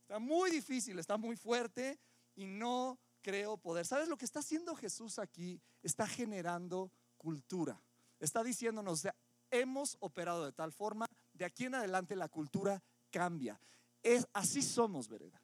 Está 0.03 0.21
muy 0.21 0.49
difícil, 0.53 0.97
está 1.01 1.17
muy 1.17 1.35
fuerte 1.35 1.99
y 2.37 2.47
no 2.47 2.97
creo 3.21 3.57
poder. 3.57 3.85
¿Sabes 3.85 4.07
lo 4.07 4.17
que 4.17 4.27
está 4.27 4.39
haciendo 4.39 4.77
Jesús 4.77 5.19
aquí? 5.19 5.61
Está 5.83 6.07
generando 6.07 6.93
cultura. 7.17 7.83
Está 8.21 8.45
diciéndonos, 8.45 9.09
hemos 9.51 9.97
operado 9.99 10.45
de 10.45 10.53
tal 10.53 10.71
forma, 10.71 11.07
de 11.33 11.45
aquí 11.45 11.65
en 11.65 11.75
adelante 11.75 12.15
la 12.15 12.29
cultura 12.29 12.81
cambia. 13.11 13.61
Es, 14.05 14.25
así 14.33 14.63
somos, 14.63 15.09
Vereda. 15.09 15.43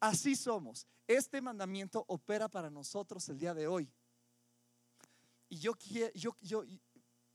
Así 0.00 0.34
somos. 0.34 0.86
Este 1.06 1.42
mandamiento 1.42 2.04
opera 2.08 2.48
para 2.48 2.70
nosotros 2.70 3.28
el 3.28 3.38
día 3.38 3.52
de 3.52 3.66
hoy. 3.66 3.92
Y 5.50 5.58
yo, 5.58 5.74
yo, 6.14 6.64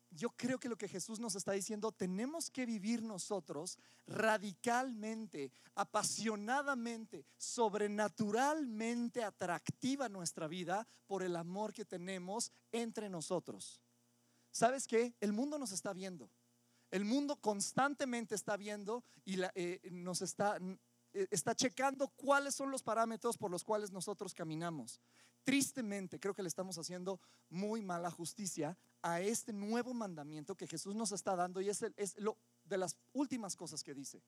yo, 0.10 0.29
creo 0.31 0.57
que 0.57 0.69
lo 0.69 0.77
que 0.77 0.88
Jesús 0.88 1.19
nos 1.19 1.36
está 1.36 1.51
diciendo, 1.51 1.91
tenemos 1.91 2.50
que 2.50 2.65
vivir 2.65 3.03
nosotros 3.03 3.77
radicalmente, 4.07 5.51
apasionadamente, 5.75 7.25
sobrenaturalmente 7.38 9.24
atractiva 9.24 10.07
nuestra 10.07 10.48
vida 10.48 10.88
por 11.05 11.22
el 11.22 11.36
amor 11.36 11.74
que 11.74 11.86
tenemos 11.86 12.51
entre 12.72 13.10
nosotros. 13.10 13.81
¿Sabes 14.50 14.88
qué? 14.88 15.13
El 15.19 15.34
mundo 15.34 15.60
nos 15.60 15.74
está 15.74 15.91
viendo. 15.91 16.31
El 16.91 17.03
mundo 17.03 17.36
constantemente 17.36 18.36
está 18.36 18.55
viendo 18.55 19.03
y 19.25 19.41
eh, 19.55 19.81
nos 19.91 20.22
está, 20.22 20.57
está 21.31 21.55
checando 21.55 22.07
cuáles 22.10 22.55
son 22.55 22.72
los 22.72 22.84
parámetros 22.84 23.38
por 23.38 23.51
los 23.51 23.63
cuales 23.63 23.91
nosotros 23.91 24.34
caminamos. 24.34 25.00
Tristemente, 25.43 26.19
creo 26.19 26.34
que 26.34 26.41
le 26.41 26.48
estamos 26.48 26.77
haciendo 26.77 27.19
muy 27.50 27.81
mala 27.81 28.10
justicia 28.10 28.77
a 29.01 29.22
este 29.22 29.53
nuevo 29.53 29.93
mandamiento 29.93 30.55
que 30.55 30.67
Jesús 30.67 30.95
nos 30.95 31.12
está 31.12 31.36
dando 31.36 31.62
y 31.62 31.69
es, 31.69 31.84
es 31.95 32.19
lo 32.19 32.38
de 32.65 32.77
las 32.77 32.98
últimas 33.13 33.55
cosas 33.55 33.84
que 33.84 33.93
dice. 33.93 34.24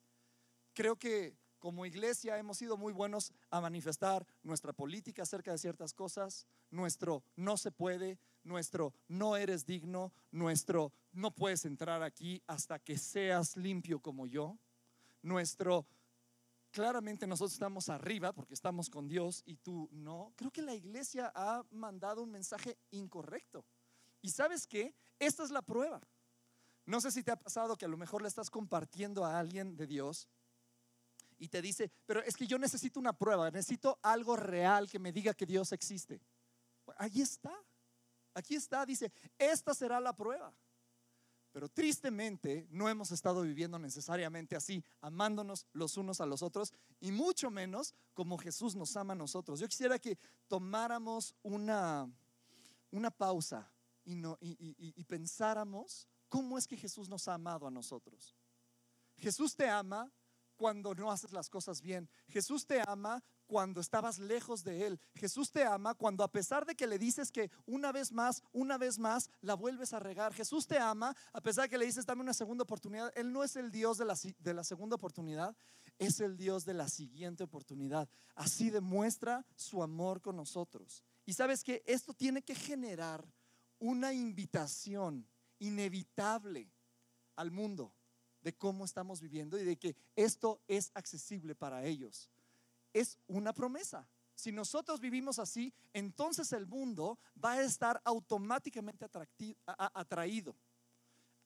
Creo 0.73 0.95
que 0.95 1.35
como 1.59 1.85
iglesia 1.85 2.37
hemos 2.37 2.59
sido 2.59 2.77
muy 2.77 2.93
buenos 2.93 3.33
a 3.49 3.61
manifestar 3.61 4.25
nuestra 4.43 4.73
política 4.73 5.23
acerca 5.23 5.51
de 5.51 5.57
ciertas 5.57 5.93
cosas, 5.93 6.45
nuestro 6.69 7.23
no 7.35 7.57
se 7.57 7.71
puede, 7.71 8.19
nuestro 8.43 8.93
no 9.07 9.35
eres 9.35 9.65
digno, 9.65 10.13
nuestro 10.31 10.93
no 11.11 11.31
puedes 11.31 11.65
entrar 11.65 12.03
aquí 12.03 12.43
hasta 12.45 12.77
que 12.77 12.97
seas 12.97 13.57
limpio 13.57 13.99
como 13.99 14.27
yo, 14.27 14.57
nuestro 15.23 15.87
claramente 16.77 17.25
nosotros 17.25 17.53
estamos 17.53 17.89
arriba 17.89 18.33
porque 18.33 18.53
estamos 18.53 18.87
con 18.87 19.07
Dios 19.07 19.41
y 19.47 19.55
tú 19.55 19.89
no. 19.91 20.31
Creo 20.35 20.51
que 20.51 20.61
la 20.61 20.75
iglesia 20.75 21.31
ha 21.33 21.65
mandado 21.71 22.21
un 22.21 22.29
mensaje 22.29 22.77
incorrecto. 22.91 23.65
Y 24.21 24.29
sabes 24.29 24.67
qué? 24.67 24.93
Esta 25.17 25.43
es 25.43 25.49
la 25.49 25.63
prueba. 25.63 25.99
No 26.85 27.01
sé 27.01 27.09
si 27.09 27.23
te 27.23 27.31
ha 27.31 27.35
pasado 27.35 27.75
que 27.77 27.85
a 27.85 27.87
lo 27.87 27.97
mejor 27.97 28.21
le 28.21 28.27
estás 28.27 28.51
compartiendo 28.51 29.25
a 29.25 29.39
alguien 29.39 29.75
de 29.75 29.87
Dios 29.87 30.29
y 31.39 31.47
te 31.47 31.63
dice, 31.63 31.91
pero 32.05 32.21
es 32.21 32.37
que 32.37 32.45
yo 32.45 32.59
necesito 32.59 32.99
una 32.99 33.13
prueba, 33.13 33.49
necesito 33.49 33.97
algo 34.03 34.35
real 34.35 34.87
que 34.87 34.99
me 34.99 35.11
diga 35.11 35.33
que 35.33 35.47
Dios 35.47 35.71
existe. 35.71 36.21
Ahí 36.97 37.21
está, 37.21 37.57
aquí 38.35 38.53
está, 38.53 38.85
dice, 38.85 39.11
esta 39.39 39.73
será 39.73 39.99
la 39.99 40.15
prueba. 40.15 40.53
Pero 41.57 41.69
tristemente 41.69 42.67
no 42.69 42.87
hemos 42.87 43.09
estado 43.09 43.41
viviendo 43.41 43.79
necesariamente 43.79 44.55
así, 44.55 44.83
amándonos 45.01 45.65
los 45.73 45.97
unos 45.97 46.21
a 46.21 46.27
los 46.27 46.43
otros 46.43 46.71
y 46.99 47.11
mucho 47.11 47.49
menos 47.49 47.95
como 48.13 48.37
Jesús 48.37 48.75
nos 48.75 48.95
ama 48.95 49.13
a 49.13 49.15
nosotros. 49.15 49.59
Yo 49.59 49.67
quisiera 49.67 49.97
que 49.97 50.19
tomáramos 50.47 51.33
una, 51.41 52.07
una 52.91 53.09
pausa 53.09 53.71
y, 54.05 54.13
no, 54.13 54.37
y, 54.39 55.03
pensáramos 55.05 56.07
cómo 56.29 56.59
es 56.59 56.67
que 56.67 56.77
Jesús 56.77 57.09
nos 57.09 57.27
ha 57.27 57.33
amado 57.33 57.65
a 57.65 57.71
nosotros. 57.71 58.35
Jesús 59.17 59.55
te 59.55 59.67
ama 59.67 60.11
cuando 60.57 60.93
no 60.93 61.11
haces 61.11 61.31
las 61.31 61.49
cosas 61.49 61.81
bien. 61.81 62.07
Jesús 62.27 62.67
te 62.67 62.83
ama 62.85 63.23
cuando 63.47 63.81
estabas 63.81 64.19
lejos 64.19 64.63
de 64.63 64.85
Él. 64.85 64.99
Jesús 65.15 65.51
te 65.51 65.63
ama 65.63 65.95
cuando 65.95 66.23
a 66.23 66.31
pesar 66.31 66.65
de 66.65 66.75
que 66.75 66.85
le 66.85 66.99
dices 66.99 67.31
que 67.31 67.49
una 67.65 67.91
vez 67.91 68.11
más, 68.11 68.43
una 68.51 68.77
vez 68.77 68.99
más, 68.99 69.29
la 69.41 69.55
vuelves 69.55 69.93
a 69.93 69.99
regar. 69.99 70.33
Jesús 70.33 70.67
te 70.67 70.77
ama 70.77 71.15
a 71.33 71.41
pesar 71.41 71.63
de 71.63 71.69
que 71.69 71.77
le 71.77 71.85
dices, 71.85 72.05
dame 72.05 72.21
una 72.21 72.33
segunda 72.33 72.63
oportunidad. 72.63 73.11
Él 73.15 73.31
no 73.31 73.43
es 73.43 73.55
el 73.55 73.71
Dios 73.71 73.97
de 73.97 74.05
la, 74.05 74.15
de 74.39 74.53
la 74.53 74.63
segunda 74.63 74.95
oportunidad, 74.95 75.55
es 75.97 76.19
el 76.19 76.37
Dios 76.37 76.65
de 76.65 76.73
la 76.73 76.89
siguiente 76.89 77.43
oportunidad. 77.43 78.07
Así 78.35 78.69
demuestra 78.69 79.45
su 79.55 79.81
amor 79.81 80.21
con 80.21 80.35
nosotros. 80.35 81.03
Y 81.25 81.33
sabes 81.33 81.63
que 81.63 81.81
esto 81.85 82.13
tiene 82.13 82.43
que 82.43 82.53
generar 82.53 83.25
una 83.79 84.13
invitación 84.13 85.27
inevitable 85.59 86.71
al 87.35 87.51
mundo 87.51 87.93
de 88.41 88.53
cómo 88.53 88.85
estamos 88.85 89.21
viviendo 89.21 89.59
y 89.59 89.63
de 89.63 89.77
que 89.77 89.95
esto 90.15 90.61
es 90.67 90.91
accesible 90.93 91.55
para 91.55 91.83
ellos 91.85 92.29
es 92.93 93.17
una 93.27 93.53
promesa. 93.53 94.07
Si 94.37 94.51
nosotros 94.51 94.99
vivimos 94.99 95.39
así, 95.39 95.73
entonces 95.93 96.51
el 96.53 96.67
mundo 96.67 97.17
va 97.43 97.53
a 97.53 97.61
estar 97.61 97.99
automáticamente 98.05 99.05
atraído 99.65 100.55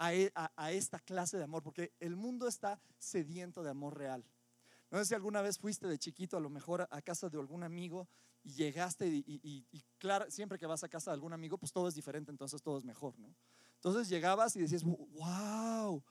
e, 0.09 0.31
a, 0.35 0.71
esta 0.73 0.99
clase 0.99 1.37
de 1.37 1.45
amor, 1.45 1.63
porque 1.63 1.93
el 1.99 2.17
mundo 2.17 2.49
está 2.49 2.81
sediento 2.97 3.63
de 3.63 3.69
amor 3.69 3.97
real. 3.97 4.25
No 4.89 4.97
sé 4.99 5.05
si 5.05 5.13
alguna 5.13 5.41
vez 5.41 5.57
fuiste 5.57 5.87
de 5.87 5.97
chiquito 5.97 6.35
a 6.35 6.41
lo 6.41 6.49
mejor 6.49 6.85
a 6.91 7.01
casa 7.01 7.29
de 7.29 7.39
algún 7.39 7.63
amigo 7.63 8.09
y 8.43 8.55
llegaste 8.55 9.07
y, 9.07 9.85
claro, 9.97 10.29
siempre 10.29 10.59
que 10.59 10.65
vas 10.65 10.83
a 10.83 10.89
casa 10.89 11.11
de 11.11 11.15
algún 11.15 11.31
amigo, 11.31 11.57
pues 11.57 11.71
todo 11.71 11.87
es 11.87 11.95
diferente, 11.95 12.29
entonces 12.29 12.61
todo 12.61 12.77
es 12.77 12.83
mejor, 12.83 13.17
¿no? 13.19 13.33
Entonces 13.75 14.09
llegabas 14.09 14.55
y 14.57 14.59
decías, 14.59 14.83
wow, 14.83 16.03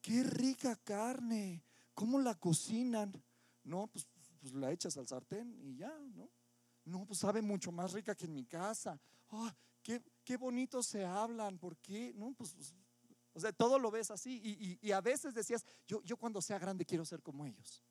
qué 0.00 0.22
rica 0.22 0.76
carne, 0.76 1.64
¿cómo 1.94 2.20
la 2.20 2.36
cocinan? 2.36 3.12
No, 3.64 3.88
pues 3.88 4.06
pues 4.40 4.52
la 4.54 4.72
echas 4.72 4.96
al 4.96 5.06
sartén 5.06 5.56
y 5.62 5.76
ya, 5.76 5.92
¿no? 6.14 6.30
No, 6.84 7.06
pues 7.06 7.20
sabe 7.20 7.42
mucho 7.42 7.70
más 7.70 7.92
rica 7.92 8.14
que 8.14 8.24
en 8.24 8.34
mi 8.34 8.44
casa. 8.44 8.98
Oh, 9.28 9.50
qué, 9.82 10.02
qué 10.24 10.36
bonito 10.36 10.82
se 10.82 11.04
hablan, 11.04 11.58
¿por 11.58 11.76
qué? 11.76 12.12
No, 12.14 12.32
pues, 12.32 12.52
pues 12.54 12.74
o 13.32 13.40
sea, 13.40 13.52
todo 13.52 13.78
lo 13.78 13.90
ves 13.90 14.10
así. 14.10 14.40
Y, 14.42 14.78
y, 14.86 14.92
a 14.92 15.00
veces 15.00 15.34
decías, 15.34 15.64
yo, 15.86 16.02
yo 16.02 16.16
cuando 16.16 16.42
sea 16.42 16.58
grande 16.58 16.84
quiero 16.84 17.04
ser 17.04 17.22
como 17.22 17.46
ellos. 17.46 17.82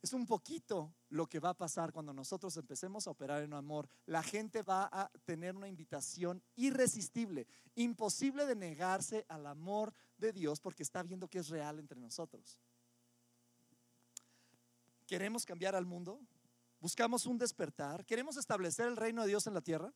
Es 0.00 0.12
un 0.12 0.26
poquito 0.26 0.94
lo 1.08 1.26
que 1.26 1.40
va 1.40 1.50
a 1.50 1.56
pasar 1.56 1.92
cuando 1.92 2.12
nosotros 2.12 2.56
empecemos 2.56 3.06
a 3.06 3.10
operar 3.10 3.42
en 3.42 3.52
amor. 3.52 3.88
La 4.06 4.22
gente 4.22 4.62
va 4.62 4.88
a 4.92 5.10
tener 5.24 5.56
una 5.56 5.66
invitación 5.66 6.40
irresistible, 6.54 7.48
imposible 7.74 8.46
de 8.46 8.54
negarse 8.54 9.24
al 9.28 9.46
amor 9.46 9.92
de 10.16 10.32
Dios 10.32 10.60
porque 10.60 10.84
está 10.84 11.02
viendo 11.02 11.28
que 11.28 11.38
es 11.38 11.48
real 11.48 11.80
entre 11.80 11.98
nosotros. 11.98 12.60
¿Queremos 15.08 15.46
cambiar 15.46 15.74
al 15.74 15.86
mundo? 15.86 16.20
¿Buscamos 16.80 17.24
un 17.24 17.38
despertar? 17.38 18.04
¿Queremos 18.04 18.36
establecer 18.36 18.86
el 18.86 18.96
reino 18.96 19.22
de 19.22 19.28
Dios 19.28 19.46
en 19.46 19.54
la 19.54 19.62
tierra? 19.62 19.90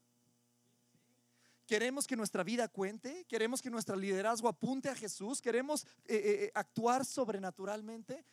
¿Queremos 1.67 2.07
que 2.07 2.17
nuestra 2.17 2.43
vida 2.43 2.67
cuente? 2.67 3.27
¿Queremos 3.29 3.61
que 3.61 3.69
nuestro 3.69 3.95
liderazgo 3.95 4.49
apunte 4.49 4.89
a 4.89 4.95
Jesús? 4.95 5.43
¿Queremos 5.43 5.85
eh, 6.07 6.15
eh, 6.15 6.45
eh, 6.45 6.53
actuar 6.55 7.05
sobrenaturalmente? 7.05 8.25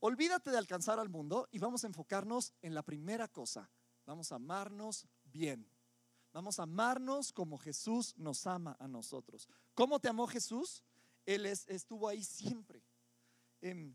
Olvídate 0.00 0.50
de 0.50 0.56
alcanzar 0.56 0.98
al 0.98 1.10
mundo 1.10 1.46
y 1.52 1.58
vamos 1.58 1.84
a 1.84 1.88
enfocarnos 1.88 2.54
en 2.62 2.74
la 2.74 2.82
primera 2.82 3.28
cosa, 3.28 3.70
Vamos 4.06 4.32
a 4.32 4.36
amarnos 4.36 5.06
bien. 5.24 5.70
Vamos 6.32 6.58
a 6.58 6.62
amarnos 6.62 7.30
como 7.34 7.58
Jesús 7.58 8.14
nos 8.16 8.46
ama 8.46 8.74
a 8.80 8.88
nosotros. 8.88 9.46
¿Cómo 9.74 10.00
te 10.00 10.08
amó 10.08 10.26
Jesús? 10.26 10.82
Él 11.26 11.44
estuvo 11.44 12.08
ahí 12.08 12.24
siempre. 12.24 12.82
Em, 13.60 13.94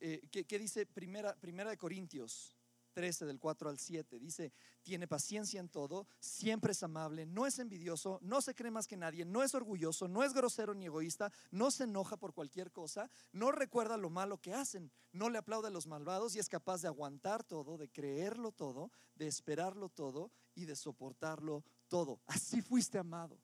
eh, 0.00 0.28
¿qué, 0.30 0.58
dice 0.58 0.86
primera, 0.86 1.34
primera 1.36 1.70
de 1.70 1.76
Corintios? 1.76 2.56
13 2.96 3.26
del 3.26 3.38
4 3.38 3.68
al 3.68 3.78
7. 3.78 4.18
Dice, 4.18 4.54
tiene 4.82 5.06
paciencia 5.06 5.60
en 5.60 5.68
todo, 5.68 6.06
siempre 6.18 6.72
es 6.72 6.82
amable, 6.82 7.26
no 7.26 7.44
es 7.44 7.58
envidioso, 7.58 8.18
no 8.22 8.40
se 8.40 8.54
cree 8.54 8.70
más 8.70 8.86
que 8.86 8.96
nadie, 8.96 9.26
no 9.26 9.42
es 9.42 9.54
orgulloso, 9.54 10.08
no 10.08 10.24
es 10.24 10.32
grosero 10.32 10.72
ni 10.72 10.86
egoísta, 10.86 11.30
no 11.50 11.70
se 11.70 11.84
enoja 11.84 12.16
por 12.16 12.32
cualquier 12.32 12.72
cosa, 12.72 13.10
no 13.32 13.52
recuerda 13.52 13.98
lo 13.98 14.08
malo 14.08 14.38
que 14.38 14.54
hacen, 14.54 14.90
no 15.12 15.28
le 15.28 15.36
aplaude 15.36 15.68
a 15.68 15.70
los 15.70 15.86
malvados 15.86 16.34
y 16.34 16.38
es 16.38 16.48
capaz 16.48 16.80
de 16.80 16.88
aguantar 16.88 17.44
todo, 17.44 17.76
de 17.76 17.90
creerlo 17.90 18.50
todo, 18.50 18.90
de 19.14 19.26
esperarlo 19.26 19.90
todo 19.90 20.30
y 20.54 20.64
de 20.64 20.74
soportarlo 20.74 21.64
todo. 21.88 22.22
Así 22.26 22.62
fuiste 22.62 22.96
amado. 22.96 23.38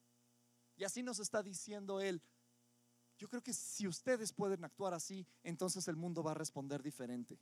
Y 0.76 0.84
así 0.84 1.02
nos 1.02 1.18
está 1.18 1.42
diciendo 1.42 2.00
Él. 2.00 2.22
Yo 3.22 3.28
creo 3.28 3.40
que 3.40 3.52
si 3.52 3.86
ustedes 3.86 4.32
pueden 4.32 4.64
actuar 4.64 4.94
así, 4.94 5.24
entonces 5.44 5.86
el 5.86 5.94
mundo 5.94 6.24
va 6.24 6.32
a 6.32 6.34
responder 6.34 6.82
diferente. 6.82 7.38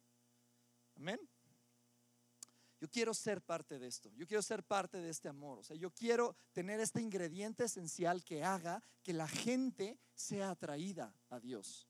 Amén. 0.95 1.19
Yo 2.79 2.91
quiero 2.91 3.15
ser 3.15 3.41
parte 3.41 3.79
de 3.79 3.87
esto, 3.87 4.11
yo 4.15 4.27
quiero 4.27 4.43
ser 4.43 4.63
parte 4.63 4.99
de 4.99 5.09
este 5.09 5.31
amor, 5.31 5.59
o 5.59 5.63
sea, 5.63 5.77
yo 5.77 5.91
quiero 5.91 6.37
tener 6.53 6.81
este 6.81 7.01
ingrediente 7.01 7.65
esencial 7.65 8.23
que 8.23 8.45
haga 8.45 8.83
que 9.03 9.15
la 9.15 9.27
gente 9.27 9.99
sea 10.15 10.51
atraída 10.51 11.15
a 11.31 11.41
Dios. 11.41 11.89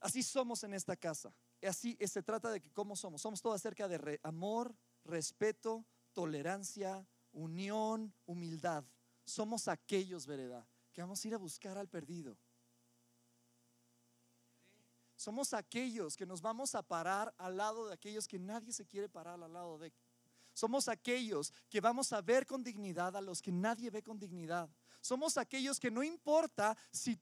Así 0.00 0.22
somos 0.22 0.62
en 0.62 0.74
esta 0.74 0.94
casa, 0.94 1.34
así 1.62 1.96
se 2.06 2.22
trata 2.22 2.50
de 2.50 2.60
que 2.60 2.70
cómo 2.70 2.96
somos, 2.96 3.22
somos 3.22 3.40
todo 3.40 3.54
acerca 3.54 3.88
de 3.88 4.20
amor, 4.22 4.74
respeto, 5.06 5.86
tolerancia, 6.12 7.06
unión, 7.32 8.12
humildad. 8.26 8.84
Somos 9.24 9.68
aquellos, 9.68 10.26
verdad, 10.26 10.66
que 10.92 11.00
vamos 11.00 11.24
a 11.24 11.28
ir 11.28 11.34
a 11.34 11.38
buscar 11.38 11.78
al 11.78 11.88
perdido. 11.88 12.36
Somos 15.16 15.54
aquellos 15.54 16.16
que 16.16 16.26
nos 16.26 16.40
vamos 16.40 16.74
a 16.74 16.82
parar 16.82 17.32
al 17.38 17.56
lado 17.56 17.86
de 17.86 17.94
aquellos 17.94 18.26
que 18.26 18.38
nadie 18.38 18.72
se 18.72 18.86
quiere 18.86 19.08
parar 19.08 19.40
al 19.40 19.52
lado 19.52 19.78
de. 19.78 19.92
Somos 20.52 20.88
aquellos 20.88 21.52
que 21.70 21.80
vamos 21.80 22.12
a 22.12 22.20
ver 22.20 22.44
con 22.44 22.62
dignidad 22.62 23.16
a 23.16 23.20
los 23.20 23.40
que 23.40 23.52
nadie 23.52 23.90
ve 23.90 24.02
con 24.02 24.18
dignidad. 24.18 24.68
Somos 25.00 25.36
aquellos 25.36 25.78
que 25.78 25.90
no 25.90 26.02
importa 26.02 26.76
si 26.90 27.18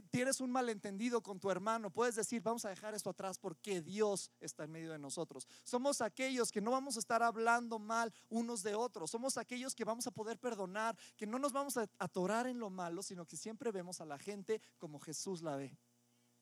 tienes 0.00 0.40
un 0.40 0.50
malentendido 0.50 1.22
con 1.22 1.38
tu 1.38 1.50
hermano, 1.50 1.90
puedes 1.90 2.14
decir, 2.14 2.40
vamos 2.40 2.64
a 2.64 2.70
dejar 2.70 2.94
esto 2.94 3.10
atrás 3.10 3.38
porque 3.38 3.82
Dios 3.82 4.30
está 4.40 4.64
en 4.64 4.70
medio 4.70 4.92
de 4.92 4.98
nosotros. 4.98 5.46
Somos 5.64 6.00
aquellos 6.00 6.50
que 6.50 6.60
no 6.60 6.70
vamos 6.70 6.96
a 6.96 7.00
estar 7.00 7.22
hablando 7.22 7.78
mal 7.78 8.12
unos 8.30 8.62
de 8.62 8.74
otros. 8.74 9.10
Somos 9.10 9.36
aquellos 9.36 9.74
que 9.74 9.84
vamos 9.84 10.06
a 10.06 10.10
poder 10.10 10.38
perdonar, 10.38 10.96
que 11.16 11.26
no 11.26 11.38
nos 11.38 11.52
vamos 11.52 11.76
a 11.76 11.88
atorar 11.98 12.46
en 12.46 12.58
lo 12.58 12.70
malo, 12.70 13.02
sino 13.02 13.26
que 13.26 13.36
siempre 13.36 13.70
vemos 13.70 14.00
a 14.00 14.06
la 14.06 14.18
gente 14.18 14.60
como 14.78 14.98
Jesús 15.00 15.42
la 15.42 15.56
ve. 15.56 15.76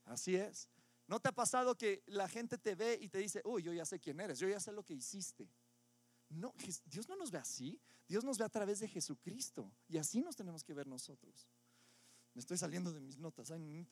Así 0.05 0.37
es. 0.37 0.69
¿No 1.07 1.19
te 1.19 1.29
ha 1.29 1.33
pasado 1.33 1.77
que 1.77 2.05
la 2.07 2.29
gente 2.29 2.57
te 2.57 2.77
ve 2.77 2.97
y 3.01 3.09
te 3.09 3.19
dice, 3.19 3.43
uy, 3.45 3.65
yo 3.65 3.73
ya 3.73 3.85
sé 3.85 3.99
quién 3.99 4.21
eres, 4.21 4.39
yo 4.39 4.49
ya 4.49 4.61
sé 4.61 4.71
lo 4.71 4.85
que 4.85 4.95
hiciste? 4.95 5.51
No, 6.29 6.55
Dios 6.85 7.09
no 7.09 7.17
nos 7.17 7.33
ve 7.33 7.39
así, 7.39 7.81
Dios 8.07 8.23
nos 8.23 8.39
ve 8.39 8.45
a 8.45 8.49
través 8.49 8.79
de 8.79 8.87
Jesucristo 8.87 9.73
y 9.89 9.99
así 9.99 10.21
nos 10.21 10.37
tenemos 10.37 10.63
que 10.63 10.73
ver 10.73 10.87
nosotros. 10.87 11.49
Me 12.35 12.41
estoy 12.41 12.57
saliendo 12.57 12.93
de 12.93 13.01
mis 13.01 13.19
notas, 13.19 13.51
ay, 13.51 13.87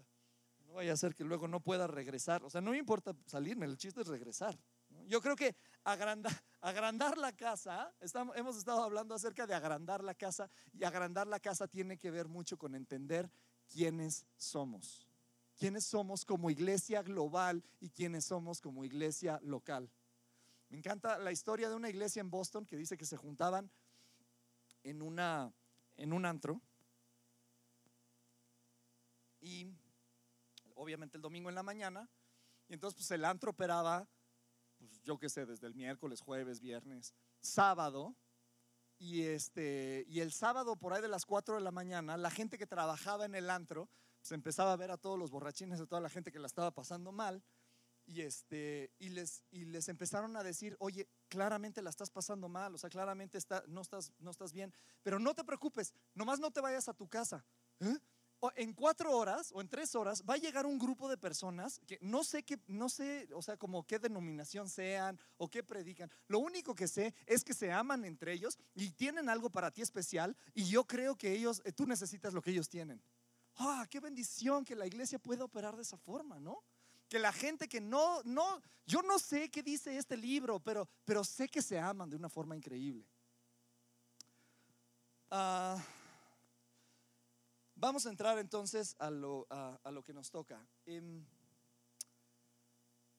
No 0.67 0.75
vaya 0.75 0.93
a 0.93 0.97
ser 0.97 1.15
que 1.15 1.25
luego 1.25 1.49
no 1.49 1.61
pueda 1.61 1.87
regresar. 1.87 2.45
O 2.45 2.51
sea, 2.51 2.61
no 2.61 2.71
me 2.71 2.79
importa 2.79 3.15
salirme, 3.27 3.67
el 3.67 3.77
chiste 3.77 4.01
es 4.01 4.07
regresar. 4.07 4.59
Yo 5.07 5.21
creo 5.21 5.37
que 5.37 5.57
agrandar, 5.85 6.33
agrandar 6.61 7.19
la 7.19 7.33
casa, 7.33 7.93
estamos, 8.01 8.37
hemos 8.37 8.57
estado 8.57 8.83
hablando 8.83 9.15
acerca 9.15 9.47
de 9.47 9.55
agrandar 9.55 10.03
la 10.03 10.15
casa 10.15 10.51
y 10.73 10.85
agrandar 10.85 11.27
la 11.27 11.41
casa 11.41 11.67
tiene 11.69 11.99
que 11.99 12.11
ver 12.11 12.29
mucho 12.29 12.57
con 12.57 12.75
entender 12.75 13.31
quiénes 13.69 14.27
somos 14.37 15.09
quiénes 15.59 15.85
somos 15.85 16.25
como 16.25 16.51
iglesia 16.51 17.03
global 17.03 17.65
y 17.81 17.91
quiénes 17.91 18.25
somos 18.25 18.61
como 18.61 18.85
iglesia 18.85 19.41
local. 19.43 19.91
Me 20.69 20.79
encanta 20.79 21.19
la 21.19 21.33
historia 21.33 21.69
de 21.69 21.75
una 21.75 21.89
iglesia 21.89 22.21
en 22.21 22.31
Boston 22.31 22.65
que 22.65 22.77
dice 22.77 22.97
que 22.97 23.05
se 23.05 23.17
juntaban 23.17 23.71
en, 24.85 25.03
una, 25.03 25.53
en 25.97 26.13
un 26.13 26.25
antro 26.25 26.61
y 29.41 29.67
obviamente 30.75 31.17
el 31.17 31.23
domingo 31.23 31.49
en 31.49 31.55
la 31.55 31.63
mañana 31.63 32.09
y 32.69 32.75
entonces 32.75 32.97
pues 32.97 33.11
el 33.11 33.25
antro 33.25 33.51
operaba 33.51 34.09
pues 34.79 35.03
yo 35.03 35.19
qué 35.19 35.29
sé 35.29 35.45
desde 35.45 35.67
el 35.67 35.75
miércoles, 35.75 36.21
jueves, 36.21 36.61
viernes, 36.61 37.15
sábado 37.41 38.15
y 38.99 39.23
este 39.23 40.05
y 40.09 40.21
el 40.21 40.33
sábado 40.33 40.77
por 40.77 40.93
ahí 40.93 41.03
de 41.03 41.09
las 41.09 41.27
4 41.27 41.57
de 41.57 41.61
la 41.61 41.73
mañana 41.73 42.17
la 42.17 42.31
gente 42.31 42.59
que 42.59 42.67
trabajaba 42.67 43.25
en 43.25 43.35
el 43.35 43.51
antro 43.51 43.89
se 44.23 44.35
empezaba 44.35 44.73
a 44.73 44.77
ver 44.77 44.91
a 44.91 44.99
todos 44.99 45.19
los 45.19 45.31
borrachines, 45.31 45.81
a 45.81 45.87
toda 45.87 46.01
la 46.01 46.11
gente 46.11 46.33
que 46.33 46.39
la 46.39 46.47
estaba 46.47 46.71
pasando 46.71 47.13
mal, 47.13 47.43
y, 48.09 48.23
este, 48.23 48.91
y, 48.99 49.11
les, 49.11 49.45
y 49.51 49.67
les 49.67 49.89
empezaron 49.89 50.35
a 50.37 50.43
decir, 50.43 50.77
oye, 50.81 51.09
claramente 51.29 51.83
la 51.83 51.91
estás 51.91 52.11
pasando 52.11 52.49
mal, 52.49 52.75
o 52.75 52.79
sea, 52.79 52.89
claramente 52.89 53.37
está, 53.37 53.63
no, 53.69 53.83
estás, 53.83 54.13
no 54.19 54.31
estás 54.31 54.53
bien, 54.53 54.73
pero 55.03 55.19
no 55.19 55.35
te 55.35 55.45
preocupes, 55.45 55.93
nomás 56.15 56.41
no 56.41 56.51
te 56.51 56.61
vayas 56.61 56.89
a 56.89 56.95
tu 56.95 57.07
casa. 57.07 57.45
¿eh? 57.81 57.99
En 58.57 58.73
cuatro 58.73 59.17
horas 59.17 59.51
o 59.53 59.61
en 59.61 59.69
tres 59.69 59.95
horas 59.95 60.23
va 60.29 60.35
a 60.35 60.39
llegar 60.39 60.67
un 60.67 60.79
grupo 60.79 61.09
de 61.09 61.17
personas 61.17 61.81
que 61.87 61.99
no 62.01 62.25
sé 62.25 62.43
qué, 62.43 62.59
no 62.67 62.89
sé, 62.89 63.29
o 63.35 63.43
sea, 63.43 63.57
como 63.57 63.87
qué 63.87 63.99
denominación 63.99 64.69
sean 64.69 65.19
o 65.37 65.49
qué 65.49 65.63
predican. 65.63 66.11
Lo 66.29 66.39
único 66.39 66.75
que 66.75 66.89
sé 66.89 67.15
es 67.27 67.45
que 67.45 67.55
se 67.55 67.73
aman 67.73 68.05
entre 68.05 68.33
ellos 68.33 68.59
y 68.75 68.91
tienen 68.91 69.29
algo 69.29 69.51
para 69.51 69.71
ti 69.71 69.83
especial 69.83 70.37
y 70.55 70.65
yo 70.69 70.85
creo 70.85 71.17
que 71.17 71.33
ellos, 71.33 71.63
eh, 71.65 71.73
tú 71.73 71.87
necesitas 71.87 72.33
lo 72.33 72.43
que 72.43 72.51
ellos 72.51 72.69
tienen 72.69 73.03
ah, 73.59 73.87
qué 73.91 74.01
bendición 74.01 74.65
que 74.65 74.77
la 74.77 74.87
iglesia 74.87 75.19
pueda 75.19 75.45
operar 75.45 75.77
de 75.77 75.83
esa 75.83 75.97
forma, 75.97 76.39
¿no? 76.39 76.63
Que 77.09 77.19
la 77.19 77.33
gente 77.33 77.69
que 77.69 77.81
no, 77.81 78.23
no, 78.25 78.63
yo 78.87 79.03
no 79.03 79.19
sé 79.19 79.51
qué 79.51 79.63
dice 79.63 79.97
este 79.97 80.17
libro, 80.17 80.61
pero, 80.61 80.89
pero 81.05 81.25
sé 81.25 81.49
que 81.49 81.63
se 81.63 81.79
aman 81.79 82.11
de 82.11 82.17
una 82.17 82.29
forma 82.29 82.57
increíble. 82.57 83.05
Ah, 85.31 85.83
vamos 87.79 88.07
a 88.07 88.11
entrar 88.11 88.39
entonces 88.39 88.95
a 88.99 89.11
lo, 89.11 89.47
a, 89.51 89.91
lo 89.91 90.03
que 90.03 90.13
nos 90.13 90.31
toca. 90.31 90.67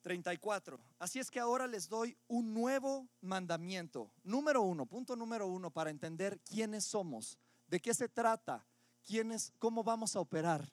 34. 0.02 0.80
Así 1.00 1.20
es 1.20 1.30
que 1.30 1.40
ahora 1.40 1.68
les 1.68 1.90
doy 1.90 2.18
un 2.28 2.54
nuevo 2.54 3.08
mandamiento. 3.22 4.12
Número 4.24 4.62
uno, 4.62 4.86
punto 4.86 5.16
número 5.16 5.48
uno, 5.48 5.72
para 5.72 5.90
entender 5.90 6.40
quiénes 6.42 6.86
somos, 6.86 7.38
de 7.68 7.80
qué 7.80 7.94
se 7.94 8.08
trata 8.08 8.66
quiénes, 9.10 9.54
cómo 9.58 9.84
vamos 9.84 10.16
a 10.16 10.20
operar. 10.20 10.72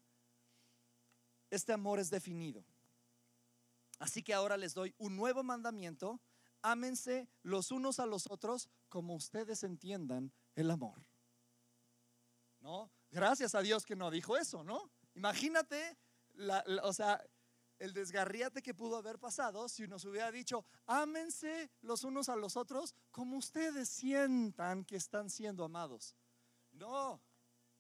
Este 1.51 1.73
amor 1.73 1.99
es 1.99 2.11
definido. 2.11 2.65
Así 3.99 4.23
que 4.23 4.35
ahora 4.35 4.57
les 4.57 4.75
doy 4.75 4.95
un 4.99 5.17
nuevo 5.17 5.43
mandamiento. 5.43 6.21
Ámense 6.63 7.29
los 7.43 7.71
unos 7.71 7.99
a 7.99 8.07
los 8.07 8.31
otros 8.31 8.69
como 8.89 9.15
ustedes 9.15 9.63
entiendan 9.63 10.33
el 10.55 10.71
amor. 10.71 11.03
¿No? 12.61 12.91
Gracias 13.17 13.55
a 13.55 13.63
Dios 13.63 13.87
que 13.87 13.97
no 13.97 14.11
dijo 14.11 14.37
eso, 14.37 14.63
¿no? 14.63 14.91
Imagínate, 15.15 15.97
o 16.83 16.93
sea, 16.93 17.19
el 17.79 17.95
desgarriate 17.95 18.61
que 18.61 18.75
pudo 18.75 18.99
haber 18.99 19.19
pasado 19.19 19.71
si 19.71 19.89
nos 19.89 20.05
hubiera 20.05 20.31
dicho, 20.31 20.67
ámense 20.85 21.71
los 21.81 22.05
unos 22.05 22.29
a 22.29 22.37
los 22.37 22.59
otros 22.59 22.95
como 23.11 23.39
ustedes 23.39 23.89
sientan 23.89 24.85
que 24.85 24.97
están 24.97 25.31
siendo 25.31 25.65
amados. 25.65 26.15
No, 26.73 27.23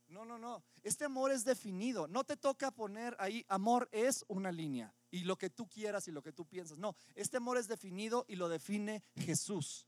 no, 0.09 0.25
no, 0.25 0.38
no. 0.38 0.64
Este 0.83 1.05
amor 1.05 1.31
es 1.31 1.44
definido. 1.44 2.09
No 2.09 2.25
te 2.25 2.38
toca 2.38 2.70
poner 2.70 3.14
ahí, 3.18 3.44
amor 3.49 3.90
es 3.92 4.25
una 4.29 4.51
línea 4.51 4.94
y 5.11 5.25
lo 5.25 5.37
que 5.37 5.51
tú 5.51 5.68
quieras 5.68 6.09
y 6.09 6.12
lo 6.12 6.22
que 6.22 6.33
tú 6.33 6.46
piensas. 6.46 6.79
No, 6.79 6.96
este 7.14 7.37
amor 7.37 7.59
es 7.59 7.68
definido 7.68 8.25
y 8.27 8.37
lo 8.37 8.49
define 8.49 9.05
Jesús. 9.16 9.87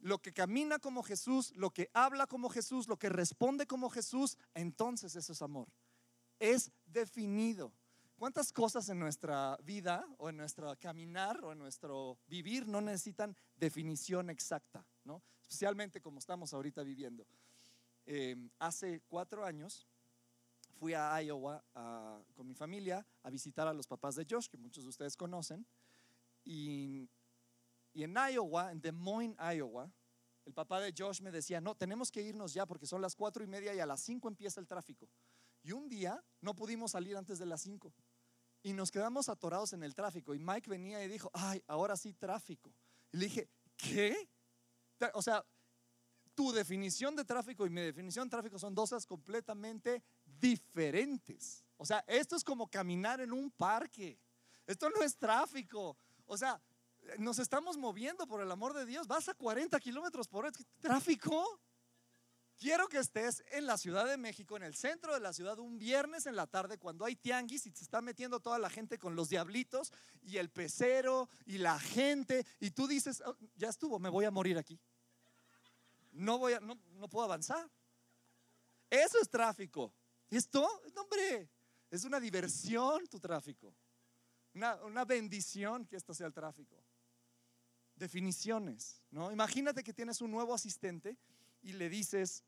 Lo 0.00 0.18
que 0.18 0.32
camina 0.32 0.78
como 0.78 1.02
Jesús, 1.02 1.52
lo 1.56 1.70
que 1.70 1.90
habla 1.92 2.26
como 2.26 2.48
Jesús, 2.48 2.86
lo 2.88 2.98
que 2.98 3.08
responde 3.08 3.66
como 3.66 3.90
Jesús, 3.90 4.38
entonces 4.54 5.16
eso 5.16 5.32
es 5.32 5.42
amor. 5.42 5.68
Es 6.38 6.70
definido. 6.86 7.72
¿Cuántas 8.16 8.52
cosas 8.52 8.88
en 8.88 8.98
nuestra 8.98 9.56
vida 9.62 10.04
o 10.18 10.28
en 10.28 10.36
nuestro 10.36 10.74
caminar 10.80 11.44
o 11.44 11.52
en 11.52 11.58
nuestro 11.58 12.18
vivir 12.26 12.66
no 12.66 12.80
necesitan 12.80 13.36
definición 13.56 14.28
exacta? 14.30 14.84
¿no? 15.04 15.22
Especialmente 15.42 16.00
como 16.00 16.18
estamos 16.18 16.52
ahorita 16.52 16.82
viviendo. 16.82 17.26
Em, 18.06 18.50
hace 18.58 19.02
cuatro 19.08 19.44
años 19.44 19.86
fui 20.78 20.94
a 20.94 21.20
Iowa 21.22 21.62
con 22.34 22.46
mi 22.46 22.54
familia 22.54 23.06
a 23.22 23.30
visitar 23.30 23.68
a 23.68 23.72
los 23.72 23.86
papás 23.86 24.14
de 24.14 24.26
Josh, 24.28 24.48
que 24.48 24.56
muchos 24.56 24.84
de 24.84 24.90
ustedes 24.90 25.16
conocen. 25.16 25.66
Y, 26.44 27.08
y 27.98 28.04
en 28.04 28.14
Iowa, 28.14 28.70
en 28.70 28.80
Des 28.80 28.94
Moines, 28.94 29.36
Iowa, 29.56 29.90
el 30.44 30.54
papá 30.54 30.80
de 30.80 30.94
Josh 30.96 31.20
me 31.20 31.32
decía, 31.32 31.60
no, 31.60 31.74
tenemos 31.74 32.12
que 32.12 32.22
irnos 32.22 32.54
ya 32.54 32.64
porque 32.64 32.86
son 32.86 33.02
las 33.02 33.16
cuatro 33.16 33.42
y 33.42 33.48
media 33.48 33.74
y 33.74 33.80
a 33.80 33.86
las 33.86 34.00
cinco 34.02 34.28
empieza 34.28 34.60
el 34.60 34.68
tráfico. 34.68 35.08
Y 35.64 35.72
un 35.72 35.88
día 35.88 36.24
no 36.40 36.54
pudimos 36.54 36.92
salir 36.92 37.16
antes 37.16 37.40
de 37.40 37.46
las 37.46 37.60
cinco. 37.60 37.92
y 38.62 38.72
nos 38.72 38.92
quedamos 38.92 39.28
atorados 39.28 39.72
en 39.72 39.82
el 39.82 39.96
tráfico. 39.96 40.32
Y 40.32 40.38
Mike 40.38 40.70
venía 40.70 41.02
y 41.02 41.08
dijo, 41.08 41.28
ay, 41.34 41.60
ahora 41.66 41.96
sí 41.96 42.12
tráfico. 42.12 42.72
Y 43.10 43.16
le 43.16 43.24
dije, 43.24 43.50
¿qué? 43.76 44.30
O 45.14 45.20
sea, 45.20 45.44
tu 46.36 46.52
definición 46.52 47.16
de 47.16 47.24
tráfico 47.24 47.66
y 47.66 47.70
mi 47.70 47.80
definición 47.80 48.28
de 48.28 48.30
tráfico 48.30 48.60
son 48.60 48.76
dos 48.76 48.90
cosas 48.90 49.06
completamente 49.06 50.04
diferentes. 50.24 51.64
O 51.76 51.84
sea, 51.84 52.04
esto 52.06 52.36
es 52.36 52.44
como 52.44 52.70
caminar 52.70 53.20
en 53.20 53.32
un 53.32 53.50
parque. 53.50 54.20
Esto 54.68 54.88
no 54.88 55.02
es 55.02 55.16
tráfico. 55.16 55.96
O 56.26 56.36
sea, 56.36 56.62
nos 57.18 57.38
estamos 57.38 57.76
moviendo 57.76 58.26
por 58.26 58.42
el 58.42 58.50
amor 58.50 58.74
de 58.74 58.84
Dios. 58.84 59.06
Vas 59.06 59.28
a 59.28 59.34
40 59.34 59.78
kilómetros 59.80 60.28
por 60.28 60.44
hora. 60.44 60.56
¿Tráfico? 60.80 61.60
Quiero 62.58 62.88
que 62.88 62.98
estés 62.98 63.44
en 63.52 63.66
la 63.66 63.78
Ciudad 63.78 64.04
de 64.04 64.16
México, 64.16 64.56
en 64.56 64.64
el 64.64 64.74
centro 64.74 65.14
de 65.14 65.20
la 65.20 65.32
ciudad, 65.32 65.60
un 65.60 65.78
viernes 65.78 66.26
en 66.26 66.34
la 66.34 66.48
tarde, 66.48 66.76
cuando 66.76 67.04
hay 67.04 67.14
tianguis 67.14 67.66
y 67.66 67.70
se 67.70 67.84
está 67.84 68.02
metiendo 68.02 68.40
toda 68.40 68.58
la 68.58 68.68
gente 68.68 68.98
con 68.98 69.14
los 69.14 69.28
diablitos 69.28 69.92
y 70.22 70.38
el 70.38 70.50
pecero 70.50 71.28
y 71.46 71.58
la 71.58 71.78
gente, 71.78 72.44
y 72.58 72.72
tú 72.72 72.88
dices, 72.88 73.22
oh, 73.24 73.36
ya 73.54 73.68
estuvo, 73.68 74.00
me 74.00 74.08
voy 74.08 74.24
a 74.24 74.32
morir 74.32 74.58
aquí. 74.58 74.80
No, 76.10 76.38
voy 76.38 76.54
a, 76.54 76.60
no, 76.60 76.76
no 76.94 77.08
puedo 77.08 77.26
avanzar. 77.26 77.70
Eso 78.90 79.20
es 79.22 79.30
tráfico. 79.30 79.94
¿Esto? 80.28 80.68
hombre, 80.96 81.48
es 81.90 82.02
una 82.02 82.18
diversión 82.18 83.06
tu 83.06 83.20
tráfico. 83.20 83.72
Una 84.52 85.04
bendición 85.04 85.86
que 85.86 85.94
esto 85.94 86.12
sea 86.12 86.26
el 86.26 86.34
tráfico. 86.34 86.82
Definiciones, 87.98 89.02
¿no? 89.10 89.32
Imagínate 89.32 89.82
que 89.82 89.92
tienes 89.92 90.20
un 90.20 90.30
nuevo 90.30 90.54
asistente 90.54 91.18
y 91.62 91.72
le 91.72 91.88
dices, 91.88 92.44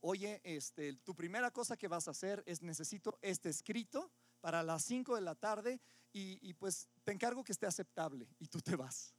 oye, 0.00 0.40
este, 0.44 0.94
tu 0.94 1.14
primera 1.14 1.50
cosa 1.50 1.76
que 1.76 1.88
vas 1.88 2.08
a 2.08 2.12
hacer 2.12 2.42
es 2.46 2.62
necesito 2.62 3.18
este 3.20 3.50
escrito 3.50 4.10
para 4.40 4.62
las 4.62 4.84
5 4.84 5.14
de 5.14 5.20
la 5.20 5.34
tarde 5.34 5.80
y, 6.12 6.52
pues 6.54 6.88
te 7.04 7.12
encargo 7.12 7.44
que 7.44 7.52
esté 7.52 7.66
aceptable 7.66 8.26
y 8.38 8.48
tú 8.48 8.60
te 8.60 8.74
vas. 8.74 9.14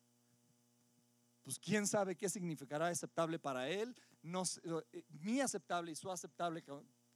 Pues 1.43 1.57
quién 1.57 1.87
sabe 1.87 2.15
qué 2.15 2.27
significará 2.27 2.87
aceptable 2.87 3.39
para 3.39 3.69
él, 3.69 3.95
no, 4.21 4.43
eh, 4.91 5.03
mi 5.09 5.39
aceptable 5.39 5.91
y 5.91 5.95
su 5.95 6.11
aceptable, 6.11 6.63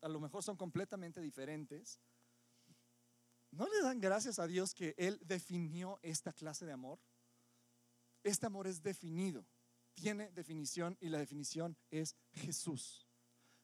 a 0.02 0.08
lo 0.08 0.20
mejor 0.20 0.44
son 0.44 0.56
completamente 0.56 1.20
diferentes. 1.20 2.00
¿No 3.52 3.68
le 3.68 3.82
dan 3.82 4.00
gracias 4.00 4.40
a 4.40 4.48
Dios 4.48 4.74
que 4.74 4.96
Él 4.98 5.20
definió 5.24 6.00
esta 6.02 6.34
clase 6.34 6.66
de 6.66 6.72
amor? 6.72 7.00
Este 8.24 8.46
amor 8.46 8.68
es 8.68 8.82
definido, 8.82 9.46
tiene 9.94 10.32
definición 10.32 10.98
y 11.02 11.10
la 11.10 11.20
definición 11.20 11.78
es 11.92 12.16
Jesús. 12.32 13.08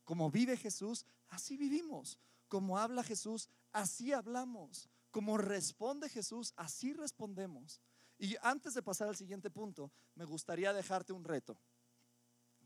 Como 0.03 0.29
vive 0.29 0.57
Jesús, 0.57 1.05
así 1.29 1.57
vivimos. 1.57 2.19
Como 2.47 2.77
habla 2.77 3.03
Jesús, 3.03 3.49
así 3.71 4.11
hablamos. 4.11 4.89
Como 5.11 5.37
responde 5.37 6.09
Jesús, 6.09 6.53
así 6.55 6.93
respondemos. 6.93 7.81
Y 8.17 8.35
antes 8.41 8.73
de 8.73 8.83
pasar 8.83 9.07
al 9.07 9.15
siguiente 9.15 9.49
punto, 9.49 9.91
me 10.15 10.25
gustaría 10.25 10.73
dejarte 10.73 11.13
un 11.13 11.23
reto. 11.23 11.61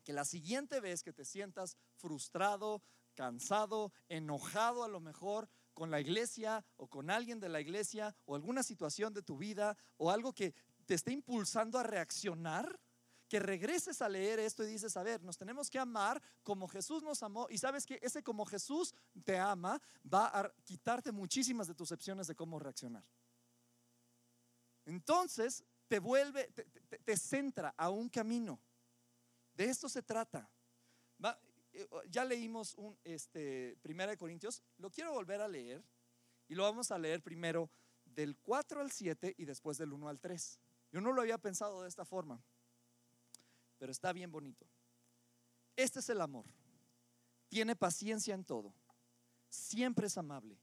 Que 0.04 0.14
la 0.14 0.26
siguiente 0.26 0.80
vez 0.80 1.04
que 1.04 1.14
te 1.14 1.26
sientas 1.26 1.78
frustrado, 1.96 2.82
cansado, 3.14 3.94
enojado 4.10 4.84
a 4.84 4.88
lo 4.88 5.00
mejor 5.00 5.50
con 5.74 5.92
la 5.92 6.02
iglesia 6.02 6.66
o 6.78 6.88
con 6.88 7.10
alguien 7.10 7.40
de 7.40 7.50
la 7.50 7.62
iglesia 7.62 8.16
o 8.26 8.36
alguna 8.36 8.64
situación 8.64 9.14
de 9.14 9.22
tu 9.22 9.38
vida 9.38 9.78
o 9.98 10.12
algo 10.12 10.34
que 10.34 10.54
te 10.86 10.94
esté 10.94 11.12
impulsando 11.12 11.78
a 11.80 11.84
reaccionar, 11.84 12.80
que 13.28 13.40
regreses 13.40 14.02
a 14.02 14.10
leer 14.10 14.40
esto 14.40 14.64
y 14.64 14.68
dices, 14.68 14.96
a 14.96 15.04
ver, 15.04 15.24
nos 15.24 15.38
tenemos 15.38 15.70
que 15.70 15.80
amar 15.80 16.22
como 16.44 16.68
Jesús 16.68 17.02
nos 17.02 17.24
amó. 17.24 17.48
Y 17.50 17.58
sabes 17.58 17.86
que 17.86 17.98
ese 18.02 18.22
como 18.22 18.46
Jesús 18.46 18.94
te 19.24 19.40
ama 19.40 19.82
va 20.12 20.28
a 20.28 20.54
quitarte 20.64 21.12
muchísimas 21.12 21.68
de 21.68 21.74
tus 21.74 21.92
opciones 21.92 22.28
de 22.28 22.36
cómo 22.36 22.60
reaccionar. 22.60 23.04
Entonces 24.86 25.64
te 25.88 26.00
vuelve, 26.00 26.48
te, 27.04 27.18
centra 27.18 27.74
a 27.78 27.90
un 27.90 28.10
camino. 28.10 28.60
De 29.56 29.66
esto 29.66 29.90
se 29.90 30.04
trata. 30.04 30.50
Eh, 31.74 31.88
ya 32.10 32.24
leímos 32.26 32.76
un, 32.76 32.98
este, 33.04 33.78
Primera 33.82 34.12
de 34.12 34.18
Corintios, 34.18 34.62
lo 34.78 34.92
quiero 34.92 35.12
volver 35.12 35.42
a 35.42 35.48
leer 35.48 35.84
y 36.48 36.56
lo 36.56 36.64
vamos 36.64 36.92
a 36.92 37.00
leer 37.00 37.24
primero 37.24 37.70
del 38.06 38.38
4 38.38 38.82
al 38.82 38.92
7 38.92 39.34
y 39.38 39.46
después 39.46 39.78
del 39.78 39.92
1 39.92 40.08
al 40.08 40.20
3. 40.20 40.60
Yo 40.94 41.02
no 41.02 41.12
lo 41.12 41.22
había 41.22 41.38
pensado 41.38 41.82
de 41.82 41.90
esta 41.90 42.06
forma 42.06 42.42
pero 43.84 43.92
está 43.92 44.14
bien 44.14 44.32
bonito. 44.32 44.66
Este 45.76 46.00
es 46.00 46.08
el 46.08 46.22
amor. 46.22 46.46
Tiene 47.50 47.76
paciencia 47.76 48.34
en 48.34 48.46
todo. 48.46 48.74
Siempre 49.50 50.08
es 50.08 50.18
amable. 50.18 50.58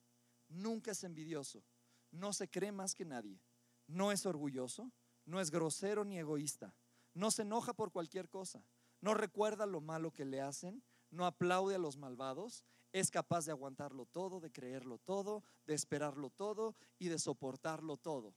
Nunca 0.48 0.92
es 0.92 1.04
envidioso. 1.04 1.62
No 2.10 2.32
se 2.32 2.48
cree 2.48 2.72
más 2.72 2.94
que 2.94 3.04
nadie. 3.04 3.38
No 3.86 4.10
es 4.10 4.24
orgulloso. 4.24 4.90
No 5.26 5.38
es 5.38 5.50
grosero 5.50 6.02
ni 6.06 6.18
egoísta. 6.18 6.74
No 7.12 7.30
se 7.30 7.42
enoja 7.42 7.74
por 7.74 7.92
cualquier 7.92 8.30
cosa. 8.30 8.64
No 9.02 9.12
recuerda 9.12 9.66
lo 9.66 9.82
malo 9.82 10.12
que 10.12 10.24
le 10.24 10.40
hacen. 10.40 10.82
No 11.10 11.26
aplaude 11.26 11.74
a 11.74 11.78
los 11.78 11.98
malvados. 11.98 12.64
Es 12.90 13.10
capaz 13.10 13.44
de 13.44 13.52
aguantarlo 13.52 14.06
todo, 14.06 14.40
de 14.40 14.50
creerlo 14.50 14.96
todo, 14.96 15.44
de 15.66 15.74
esperarlo 15.74 16.30
todo 16.30 16.74
y 16.98 17.08
de 17.08 17.18
soportarlo 17.18 17.98
todo. 17.98 18.34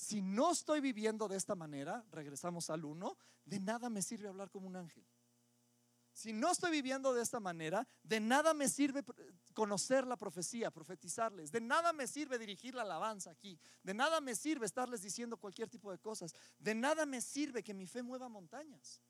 Si 0.00 0.22
no 0.22 0.50
estoy 0.50 0.80
viviendo 0.80 1.28
de 1.28 1.36
esta 1.36 1.54
manera, 1.54 2.02
regresamos 2.10 2.70
al 2.70 2.86
uno, 2.86 3.18
de 3.44 3.60
nada 3.60 3.90
me 3.90 4.00
sirve 4.00 4.28
hablar 4.28 4.50
como 4.50 4.66
un 4.66 4.76
ángel. 4.76 5.04
Si 6.14 6.32
no 6.32 6.50
estoy 6.50 6.70
viviendo 6.70 7.12
de 7.12 7.20
esta 7.20 7.38
manera, 7.38 7.86
de 8.02 8.18
nada 8.18 8.54
me 8.54 8.70
sirve 8.70 9.04
conocer 9.52 10.06
la 10.06 10.16
profecía, 10.16 10.70
profetizarles. 10.70 11.52
De 11.52 11.60
nada 11.60 11.92
me 11.92 12.06
sirve 12.06 12.38
dirigir 12.38 12.74
la 12.74 12.82
alabanza 12.82 13.30
aquí. 13.30 13.60
De 13.82 13.92
nada 13.92 14.22
me 14.22 14.34
sirve 14.34 14.64
estarles 14.64 15.02
diciendo 15.02 15.36
cualquier 15.36 15.68
tipo 15.68 15.90
de 15.90 15.98
cosas. 15.98 16.34
De 16.58 16.74
nada 16.74 17.04
me 17.04 17.20
sirve 17.20 17.62
que 17.62 17.74
mi 17.74 17.86
fe 17.86 18.02
mueva 18.02 18.30
montañas. 18.30 19.02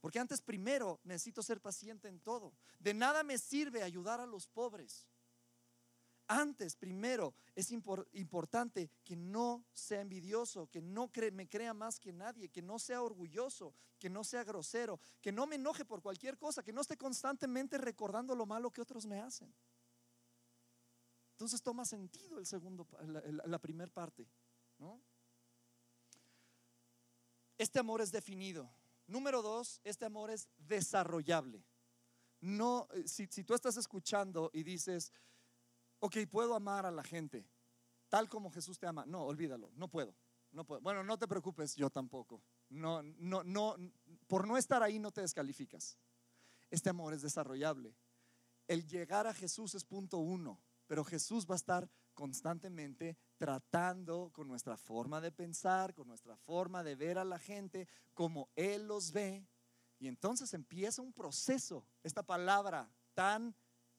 Porque 0.00 0.18
antes 0.18 0.40
primero 0.40 0.98
necesito 1.04 1.42
ser 1.42 1.60
paciente 1.60 2.08
en 2.08 2.20
todo. 2.20 2.54
De 2.78 2.94
nada 2.94 3.22
me 3.22 3.36
sirve 3.36 3.82
ayudar 3.82 4.18
a 4.18 4.26
los 4.26 4.48
pobres. 4.48 5.06
Antes, 6.34 6.76
primero, 6.76 7.34
es 7.54 7.70
importante 7.72 8.90
que 9.04 9.14
no 9.14 9.66
sea 9.74 10.00
envidioso, 10.00 10.66
que 10.70 10.80
no 10.80 11.10
me 11.30 11.46
crea 11.46 11.74
más 11.74 12.00
que 12.00 12.10
nadie, 12.10 12.48
que 12.48 12.62
no 12.62 12.78
sea 12.78 13.02
orgulloso, 13.02 13.74
que 13.98 14.08
no 14.08 14.24
sea 14.24 14.42
grosero, 14.42 14.98
que 15.20 15.30
no 15.30 15.46
me 15.46 15.56
enoje 15.56 15.84
por 15.84 16.00
cualquier 16.00 16.38
cosa, 16.38 16.62
que 16.62 16.72
no 16.72 16.80
esté 16.80 16.96
constantemente 16.96 17.76
recordando 17.76 18.34
lo 18.34 18.46
malo 18.46 18.70
que 18.70 18.80
otros 18.80 19.04
me 19.04 19.20
hacen. 19.20 19.54
Entonces 21.32 21.60
toma 21.60 21.84
sentido 21.84 22.38
el 22.38 22.46
segundo, 22.46 22.88
la, 23.44 23.58
primera 23.58 23.92
parte, 23.92 24.26
Este 27.58 27.78
amor 27.78 28.00
es 28.00 28.10
definido. 28.10 28.72
Número 29.06 29.42
dos, 29.42 29.82
este 29.84 30.06
amor 30.06 30.30
es 30.30 30.48
desarrollable. 30.56 31.62
No, 32.40 32.88
eh, 32.94 33.06
si, 33.06 33.26
si 33.26 33.44
tú 33.44 33.52
estás 33.52 33.76
escuchando 33.76 34.50
y 34.54 34.62
dices, 34.62 35.12
ok, 36.02 36.16
puedo 36.28 36.54
amar 36.54 36.84
a 36.84 36.90
la 36.90 37.04
gente 37.04 37.46
tal 38.12 38.28
como 38.28 38.50
Jesús 38.50 38.78
te 38.78 38.86
ama. 38.86 39.06
No, 39.06 39.22
olvídalo, 39.22 39.70
no 39.74 39.88
puedo. 39.88 40.14
No 40.50 40.66
puedo. 40.66 40.82
Bueno, 40.82 41.02
no 41.02 41.18
te 41.18 41.26
preocupes, 41.26 41.74
yo 41.76 41.88
tampoco. 41.88 42.42
No, 42.68 43.02
no, 43.02 43.42
no, 43.42 43.74
por 44.26 44.46
no 44.46 44.58
estar 44.58 44.82
ahí 44.82 44.98
no 44.98 45.10
te 45.10 45.22
descalificas. 45.22 45.96
Este 46.68 46.90
amor 46.90 47.14
es 47.14 47.22
desarrollable. 47.22 47.96
El 48.68 48.86
llegar 48.86 49.26
a 49.26 49.32
Jesús 49.32 49.74
es 49.74 49.84
punto 49.84 50.18
uno, 50.18 50.60
pero 50.86 51.04
Jesús 51.04 51.46
va 51.48 51.54
a 51.54 51.56
estar 51.56 51.88
constantemente 52.12 53.16
tratando 53.38 54.30
con 54.34 54.46
nuestra 54.46 54.76
forma 54.76 55.22
de 55.22 55.32
pensar, 55.32 55.94
con 55.94 56.06
nuestra 56.06 56.36
forma 56.36 56.82
de 56.82 56.96
ver 56.96 57.16
a 57.16 57.24
la 57.24 57.38
gente, 57.38 57.88
como 58.12 58.50
Él 58.56 58.88
los 58.88 59.12
ve. 59.12 59.48
Y 59.98 60.06
entonces 60.06 60.52
empieza 60.52 61.00
un 61.00 61.14
proceso, 61.14 61.86
esta 62.02 62.22
palabra 62.22 62.92
tan 63.14 63.54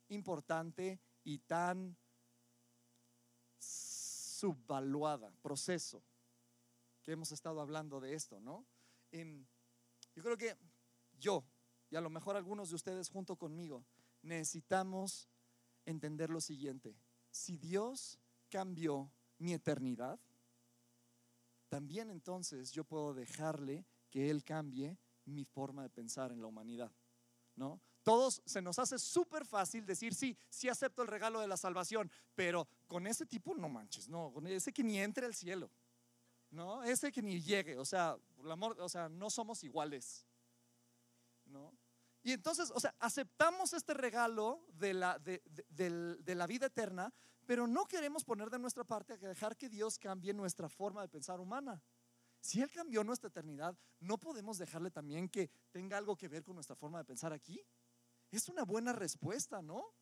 importante 0.09 1.01
y 1.23 1.39
tan 1.39 1.95
subvaluada, 3.59 5.31
proceso, 5.41 6.03
que 7.01 7.11
hemos 7.11 7.31
estado 7.31 7.61
hablando 7.61 7.99
de 7.99 8.13
esto, 8.13 8.39
¿no? 8.39 8.65
yo 9.11 10.23
creo 10.23 10.37
que 10.37 10.57
yo, 11.19 11.45
y 11.89 11.95
a 11.95 12.01
lo 12.01 12.09
mejor 12.09 12.35
algunos 12.35 12.69
de 12.69 12.75
ustedes 12.75 13.09
junto 13.09 13.35
conmigo, 13.35 13.85
necesitamos 14.23 15.29
entender 15.85 16.29
lo 16.29 16.41
siguiente. 16.41 16.95
Si 17.29 17.57
Dios 17.57 18.19
cambió 18.49 19.11
mi 19.37 19.53
eternidad, 19.53 20.19
también 21.69 22.09
entonces 22.09 22.71
yo 22.71 22.83
puedo 22.83 23.13
dejarle 23.13 23.85
que 24.09 24.29
Él 24.29 24.43
cambie 24.43 24.97
mi 25.25 25.45
forma 25.45 25.83
de 25.83 25.89
pensar 25.89 26.31
en 26.31 26.41
la 26.41 26.47
humanidad, 26.47 26.91
¿no? 27.55 27.81
Todos 28.03 28.41
se 28.45 28.61
nos 28.61 28.79
hace 28.79 28.99
súper 28.99 29.45
fácil 29.45 29.85
decir, 29.85 30.13
sí, 30.13 30.37
sí 30.49 30.67
acepto 30.69 31.01
el 31.01 31.07
regalo 31.07 31.39
de 31.39 31.47
la 31.47 31.57
salvación, 31.57 32.11
pero 32.35 32.67
con 32.87 33.07
ese 33.07 33.25
tipo 33.25 33.55
no 33.55 33.69
manches, 33.69 34.09
no, 34.09 34.31
con 34.33 34.45
ese 34.45 34.73
que 34.73 34.83
ni 34.83 34.99
entre 34.99 35.25
al 35.25 35.33
cielo, 35.33 35.71
¿no? 36.51 36.83
Ese 36.83 37.11
que 37.11 37.21
ni 37.21 37.41
llegue, 37.41 37.77
o 37.77 37.85
sea, 37.85 38.17
el 38.43 38.51
amor, 38.51 38.79
o 38.79 38.89
sea, 38.89 39.07
no 39.07 39.29
somos 39.29 39.63
iguales, 39.63 40.25
¿no? 41.45 41.73
Y 42.23 42.31
entonces, 42.33 42.71
o 42.71 42.79
sea, 42.79 42.93
aceptamos 42.99 43.73
este 43.73 43.93
regalo 43.93 44.65
de 44.73 44.93
la, 44.93 45.19
de 45.19 46.35
la 46.35 46.47
vida 46.47 46.67
eterna, 46.67 47.13
pero 47.45 47.67
no 47.67 47.85
queremos 47.85 48.23
poner 48.23 48.49
de 48.49 48.59
nuestra 48.59 48.83
parte 48.83 49.13
a 49.13 49.17
dejar 49.17 49.57
que 49.57 49.69
Dios 49.69 49.97
cambie 49.97 50.33
nuestra 50.33 50.69
forma 50.69 51.01
de 51.01 51.09
pensar 51.09 51.39
humana. 51.39 51.81
Si 52.39 52.61
Él 52.61 52.69
cambió 52.71 53.03
nuestra 53.05 53.29
eternidad, 53.29 53.77
¿no 54.01 54.17
podemos 54.17 54.57
dejarle 54.57 54.91
también 54.91 55.29
que 55.29 55.49
tenga 55.71 55.97
algo 55.97 56.17
que 56.17 56.27
ver 56.27 56.43
con 56.43 56.55
nuestra 56.55 56.75
forma 56.75 56.97
de 56.99 57.05
pensar 57.05 57.31
aquí? 57.31 57.61
Es 58.35 58.49
una 58.49 58.63
buena 58.63 58.93
respuesta, 58.93 59.61
¿no? 59.61 59.93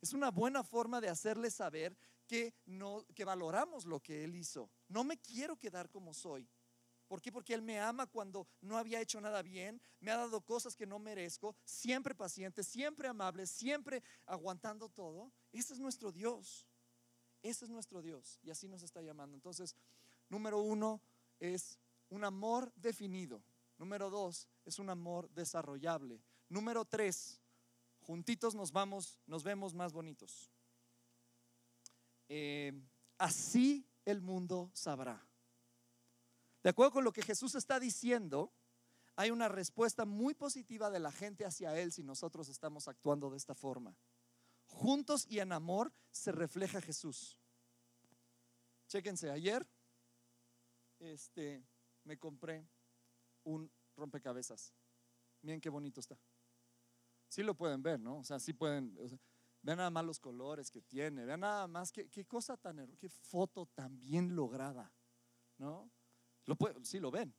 Es 0.00 0.12
una 0.12 0.30
buena 0.30 0.62
forma 0.62 1.00
de 1.00 1.08
hacerle 1.08 1.50
saber 1.50 1.96
que, 2.26 2.54
no, 2.64 3.04
que 3.14 3.24
valoramos 3.24 3.84
lo 3.84 4.00
que 4.00 4.24
Él 4.24 4.34
hizo. 4.34 4.70
No 4.88 5.04
me 5.04 5.18
quiero 5.18 5.56
quedar 5.56 5.90
como 5.90 6.14
soy. 6.14 6.48
¿Por 7.06 7.20
qué? 7.20 7.30
Porque 7.30 7.54
Él 7.54 7.62
me 7.62 7.78
ama 7.78 8.06
cuando 8.06 8.48
no 8.60 8.78
había 8.78 9.00
hecho 9.00 9.20
nada 9.20 9.42
bien, 9.42 9.80
me 10.00 10.10
ha 10.10 10.16
dado 10.16 10.40
cosas 10.40 10.74
que 10.74 10.86
no 10.86 10.98
merezco, 10.98 11.54
siempre 11.64 12.14
paciente, 12.14 12.64
siempre 12.64 13.08
amable, 13.08 13.46
siempre 13.46 14.02
aguantando 14.24 14.88
todo. 14.88 15.32
Ese 15.52 15.74
es 15.74 15.78
nuestro 15.78 16.10
Dios. 16.10 16.66
Ese 17.42 17.66
es 17.66 17.70
nuestro 17.70 18.02
Dios. 18.02 18.40
Y 18.42 18.50
así 18.50 18.68
nos 18.68 18.82
está 18.82 19.02
llamando. 19.02 19.36
Entonces, 19.36 19.76
número 20.28 20.60
uno 20.60 21.00
es 21.38 21.78
un 22.08 22.24
amor 22.24 22.72
definido. 22.74 23.42
Número 23.78 24.10
dos 24.10 24.48
es 24.64 24.78
un 24.78 24.90
amor 24.90 25.30
desarrollable. 25.30 26.22
Número 26.48 26.84
tres, 26.84 27.40
juntitos 28.06 28.54
nos 28.54 28.70
vamos, 28.70 29.20
nos 29.26 29.42
vemos 29.42 29.74
más 29.74 29.92
bonitos. 29.92 30.52
Eh, 32.28 32.72
así 33.18 33.84
el 34.04 34.20
mundo 34.20 34.70
sabrá. 34.72 35.26
De 36.62 36.70
acuerdo 36.70 36.92
con 36.92 37.04
lo 37.04 37.12
que 37.12 37.22
Jesús 37.22 37.56
está 37.56 37.80
diciendo, 37.80 38.52
hay 39.16 39.30
una 39.30 39.48
respuesta 39.48 40.04
muy 40.04 40.34
positiva 40.34 40.88
de 40.90 41.00
la 41.00 41.10
gente 41.10 41.44
hacia 41.44 41.78
Él 41.78 41.90
si 41.90 42.04
nosotros 42.04 42.48
estamos 42.48 42.86
actuando 42.86 43.30
de 43.30 43.38
esta 43.38 43.54
forma. 43.54 43.96
Juntos 44.66 45.26
y 45.28 45.40
en 45.40 45.52
amor 45.52 45.92
se 46.12 46.30
refleja 46.30 46.80
Jesús. 46.80 47.36
Chéquense, 48.86 49.30
ayer 49.30 49.66
este, 51.00 51.64
me 52.04 52.18
compré 52.18 52.68
un 53.42 53.70
rompecabezas. 53.96 54.72
Miren 55.42 55.60
qué 55.60 55.70
bonito 55.70 56.00
está. 56.00 56.16
Sí 57.36 57.42
lo 57.42 57.54
pueden 57.54 57.82
ver, 57.82 58.00
¿no? 58.00 58.20
O 58.20 58.24
sea, 58.24 58.38
sí 58.40 58.54
pueden. 58.54 58.94
vean 59.60 59.76
nada 59.76 59.90
más 59.90 60.06
los 60.06 60.18
colores 60.18 60.70
que 60.70 60.80
tiene. 60.80 61.26
Vean 61.26 61.40
nada 61.40 61.68
más 61.68 61.92
qué, 61.92 62.24
cosa 62.24 62.56
tan. 62.56 62.96
Qué 62.96 63.10
foto 63.10 63.66
tan 63.66 64.00
bien 64.00 64.34
lograda, 64.34 64.90
¿no? 65.58 65.90
Lo 66.46 66.56
sí 66.82 66.98
lo 66.98 67.10
ven, 67.10 67.34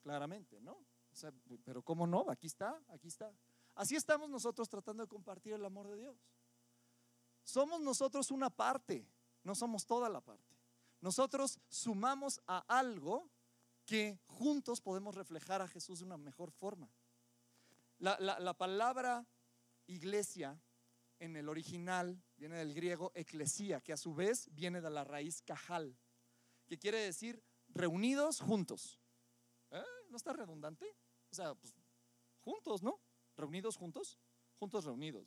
claramente, 0.00 0.60
¿no? 0.60 0.72
O 0.72 1.14
sea, 1.14 1.32
pero 1.62 1.82
¿cómo 1.82 2.04
no? 2.04 2.28
Aquí 2.28 2.48
está, 2.48 2.82
aquí 2.88 3.06
está. 3.06 3.32
Así 3.76 3.94
estamos 3.94 4.28
nosotros 4.28 4.68
tratando 4.68 5.04
de 5.04 5.08
compartir 5.08 5.52
el 5.52 5.64
amor 5.64 5.86
de 5.86 5.98
Dios. 5.98 6.16
Somos 7.44 7.80
nosotros 7.80 8.32
una 8.32 8.50
parte, 8.50 9.06
no 9.44 9.54
somos 9.54 9.86
toda 9.86 10.08
la 10.08 10.20
parte. 10.20 10.56
Nosotros 11.00 11.60
sumamos 11.68 12.40
a 12.48 12.64
algo 12.66 13.30
que 13.84 14.18
juntos 14.26 14.80
podemos 14.80 15.14
reflejar 15.14 15.62
a 15.62 15.68
Jesús 15.68 16.00
de 16.00 16.06
una 16.06 16.16
mejor 16.16 16.50
forma. 16.50 16.90
La, 17.98 18.54
palabra 18.54 19.26
iglesia 19.86 20.60
en 21.18 21.36
el 21.36 21.48
original 21.48 22.22
viene 22.36 22.56
del 22.56 22.72
griego 22.74 23.10
eclesía, 23.14 23.80
que 23.80 23.92
a 23.92 23.96
su 23.96 24.14
vez 24.14 24.48
viene 24.52 24.80
de 24.80 24.90
la 24.90 25.02
raíz 25.02 25.42
cajal, 25.42 25.98
que 26.66 26.78
quiere 26.78 26.98
decir 26.98 27.42
reunidos 27.68 28.40
juntos. 28.40 29.00
¿Eh? 29.70 29.82
¿No 30.10 30.16
está 30.16 30.32
redundante? 30.32 30.86
O 31.30 31.34
sea, 31.34 31.54
pues, 31.56 31.74
juntos, 32.40 32.82
¿no? 32.82 33.00
Reunidos 33.36 33.76
juntos, 33.76 34.18
juntos 34.58 34.84
reunidos. 34.84 35.26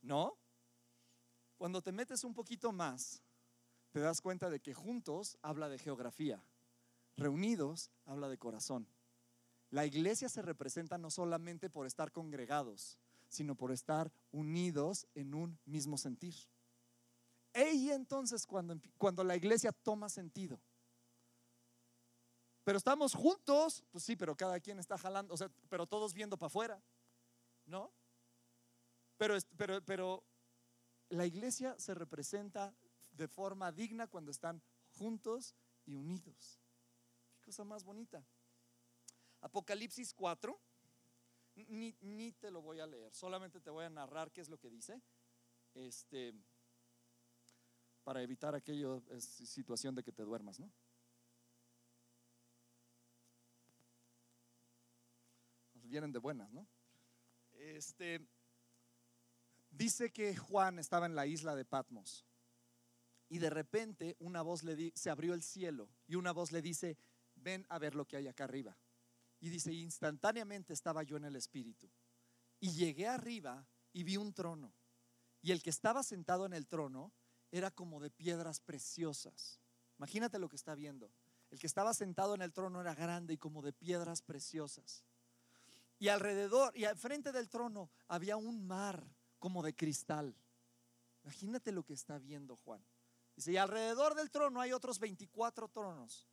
No. 0.00 0.38
Cuando 1.56 1.82
te 1.82 1.92
metes 1.92 2.22
un 2.22 2.34
poquito 2.34 2.72
más, 2.72 3.22
te 3.90 4.00
das 4.00 4.20
cuenta 4.20 4.48
de 4.48 4.60
que 4.60 4.74
juntos 4.74 5.38
habla 5.42 5.68
de 5.68 5.78
geografía, 5.78 6.42
reunidos 7.16 7.90
habla 8.04 8.28
de 8.28 8.38
corazón. 8.38 8.88
La 9.72 9.86
iglesia 9.86 10.28
se 10.28 10.42
representa 10.42 10.98
no 10.98 11.10
solamente 11.10 11.70
por 11.70 11.86
estar 11.86 12.12
congregados, 12.12 12.98
sino 13.30 13.54
por 13.54 13.72
estar 13.72 14.12
unidos 14.30 15.06
en 15.14 15.32
un 15.32 15.58
mismo 15.64 15.96
sentir. 15.96 16.34
Y 17.54 17.88
entonces 17.88 18.46
cuando, 18.46 18.78
cuando 18.98 19.24
la 19.24 19.34
iglesia 19.34 19.72
toma 19.72 20.10
sentido. 20.10 20.60
Pero 22.64 22.76
estamos 22.76 23.14
juntos, 23.14 23.82
pues 23.90 24.04
sí, 24.04 24.14
pero 24.14 24.36
cada 24.36 24.60
quien 24.60 24.78
está 24.78 24.98
jalando, 24.98 25.32
o 25.32 25.36
sea, 25.38 25.50
pero 25.70 25.86
todos 25.86 26.12
viendo 26.12 26.36
para 26.36 26.48
afuera, 26.48 26.82
¿no? 27.64 27.90
Pero, 29.16 29.38
pero, 29.56 29.82
pero 29.82 30.22
la 31.08 31.24
iglesia 31.24 31.74
se 31.78 31.94
representa 31.94 32.74
de 33.12 33.26
forma 33.26 33.72
digna 33.72 34.06
cuando 34.06 34.30
están 34.30 34.62
juntos 34.98 35.54
y 35.86 35.94
unidos. 35.94 36.60
Qué 37.40 37.46
cosa 37.46 37.64
más 37.64 37.84
bonita. 37.84 38.22
Apocalipsis 39.42 40.14
4, 40.14 40.58
ni, 41.68 42.32
te 42.32 42.50
lo 42.50 42.62
voy 42.62 42.80
a 42.80 42.86
leer, 42.86 43.12
solamente 43.12 43.60
te 43.60 43.70
voy 43.70 43.84
a 43.84 43.90
narrar 43.90 44.32
qué 44.32 44.40
es 44.40 44.48
lo 44.48 44.58
que 44.58 44.70
dice. 44.70 45.02
Este, 45.74 46.34
para 48.04 48.22
evitar 48.22 48.54
aquella 48.54 49.00
situación 49.20 49.94
de 49.94 50.02
que 50.02 50.12
te 50.12 50.22
duermas, 50.22 50.58
¿no? 50.58 50.72
vienen 55.92 56.10
de 56.10 56.18
buenas, 56.18 56.50
¿no? 56.50 56.66
Este 57.52 58.26
dice 59.70 60.10
que 60.10 60.34
Juan 60.34 60.78
estaba 60.78 61.04
en 61.04 61.14
la 61.14 61.26
isla 61.26 61.54
de 61.54 61.66
Patmos 61.66 62.24
y 63.28 63.38
de 63.38 63.50
repente 63.50 64.16
una 64.18 64.40
voz 64.40 64.62
le 64.62 64.74
di, 64.74 64.90
se 64.94 65.10
abrió 65.10 65.34
el 65.34 65.42
cielo 65.42 65.90
y 66.06 66.14
una 66.14 66.32
voz 66.32 66.50
le 66.50 66.62
dice, 66.62 66.96
"Ven 67.34 67.66
a 67.68 67.78
ver 67.78 67.94
lo 67.94 68.06
que 68.06 68.16
hay 68.16 68.26
acá 68.26 68.44
arriba." 68.44 68.74
Y 69.42 69.50
dice, 69.50 69.72
instantáneamente 69.72 70.72
estaba 70.72 71.02
yo 71.02 71.16
en 71.16 71.24
el 71.24 71.34
Espíritu. 71.34 71.90
Y 72.60 72.70
llegué 72.70 73.08
arriba 73.08 73.66
y 73.92 74.04
vi 74.04 74.16
un 74.16 74.32
trono. 74.32 74.72
Y 75.42 75.50
el 75.50 75.60
que 75.64 75.70
estaba 75.70 76.04
sentado 76.04 76.46
en 76.46 76.52
el 76.52 76.68
trono 76.68 77.12
era 77.50 77.72
como 77.72 77.98
de 77.98 78.08
piedras 78.08 78.60
preciosas. 78.60 79.60
Imagínate 79.98 80.38
lo 80.38 80.48
que 80.48 80.54
está 80.54 80.76
viendo. 80.76 81.12
El 81.50 81.58
que 81.58 81.66
estaba 81.66 81.92
sentado 81.92 82.36
en 82.36 82.42
el 82.42 82.52
trono 82.52 82.80
era 82.80 82.94
grande 82.94 83.34
y 83.34 83.36
como 83.36 83.62
de 83.62 83.72
piedras 83.72 84.22
preciosas. 84.22 85.04
Y 85.98 86.06
alrededor 86.06 86.70
y 86.76 86.84
al 86.84 86.96
frente 86.96 87.32
del 87.32 87.48
trono 87.48 87.90
había 88.06 88.36
un 88.36 88.64
mar 88.64 89.04
como 89.40 89.64
de 89.64 89.74
cristal. 89.74 90.36
Imagínate 91.24 91.72
lo 91.72 91.82
que 91.82 91.94
está 91.94 92.16
viendo 92.20 92.54
Juan. 92.54 92.86
Dice, 93.34 93.50
y 93.50 93.56
alrededor 93.56 94.14
del 94.14 94.30
trono 94.30 94.60
hay 94.60 94.72
otros 94.72 95.00
24 95.00 95.68
tronos 95.68 96.28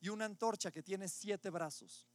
y 0.00 0.08
una 0.08 0.24
antorcha 0.24 0.70
que 0.70 0.82
tiene 0.82 1.08
siete 1.08 1.50
brazos. 1.50 2.08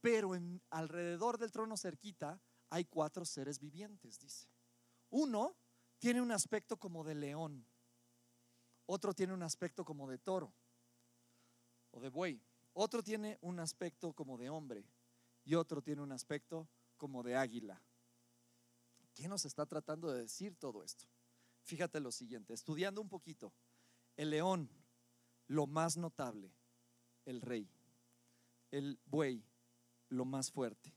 Pero 0.00 0.34
en, 0.34 0.62
alrededor 0.70 1.38
del 1.38 1.52
trono 1.52 1.76
cerquita 1.76 2.40
hay 2.70 2.84
cuatro 2.84 3.24
seres 3.24 3.58
vivientes, 3.58 4.18
dice. 4.18 4.48
Uno 5.10 5.56
tiene 5.98 6.20
un 6.20 6.30
aspecto 6.30 6.76
como 6.76 7.02
de 7.04 7.14
león, 7.14 7.66
otro 8.86 9.14
tiene 9.14 9.34
un 9.34 9.42
aspecto 9.42 9.84
como 9.84 10.08
de 10.08 10.18
toro 10.18 10.54
o 11.90 12.00
de 12.00 12.08
buey, 12.08 12.40
otro 12.74 13.02
tiene 13.02 13.38
un 13.40 13.58
aspecto 13.58 14.12
como 14.12 14.38
de 14.38 14.50
hombre 14.50 14.86
y 15.44 15.54
otro 15.54 15.82
tiene 15.82 16.02
un 16.02 16.12
aspecto 16.12 16.68
como 16.96 17.22
de 17.22 17.36
águila. 17.36 17.82
¿Qué 19.14 19.26
nos 19.26 19.44
está 19.44 19.66
tratando 19.66 20.12
de 20.12 20.22
decir 20.22 20.54
todo 20.56 20.84
esto? 20.84 21.06
Fíjate 21.62 22.00
lo 22.00 22.12
siguiente, 22.12 22.54
estudiando 22.54 23.00
un 23.00 23.08
poquito, 23.08 23.52
el 24.16 24.30
león, 24.30 24.70
lo 25.48 25.66
más 25.66 25.96
notable, 25.96 26.54
el 27.24 27.40
rey, 27.40 27.68
el 28.70 28.98
buey, 29.06 29.44
lo 30.08 30.24
más 30.24 30.50
fuerte, 30.50 30.94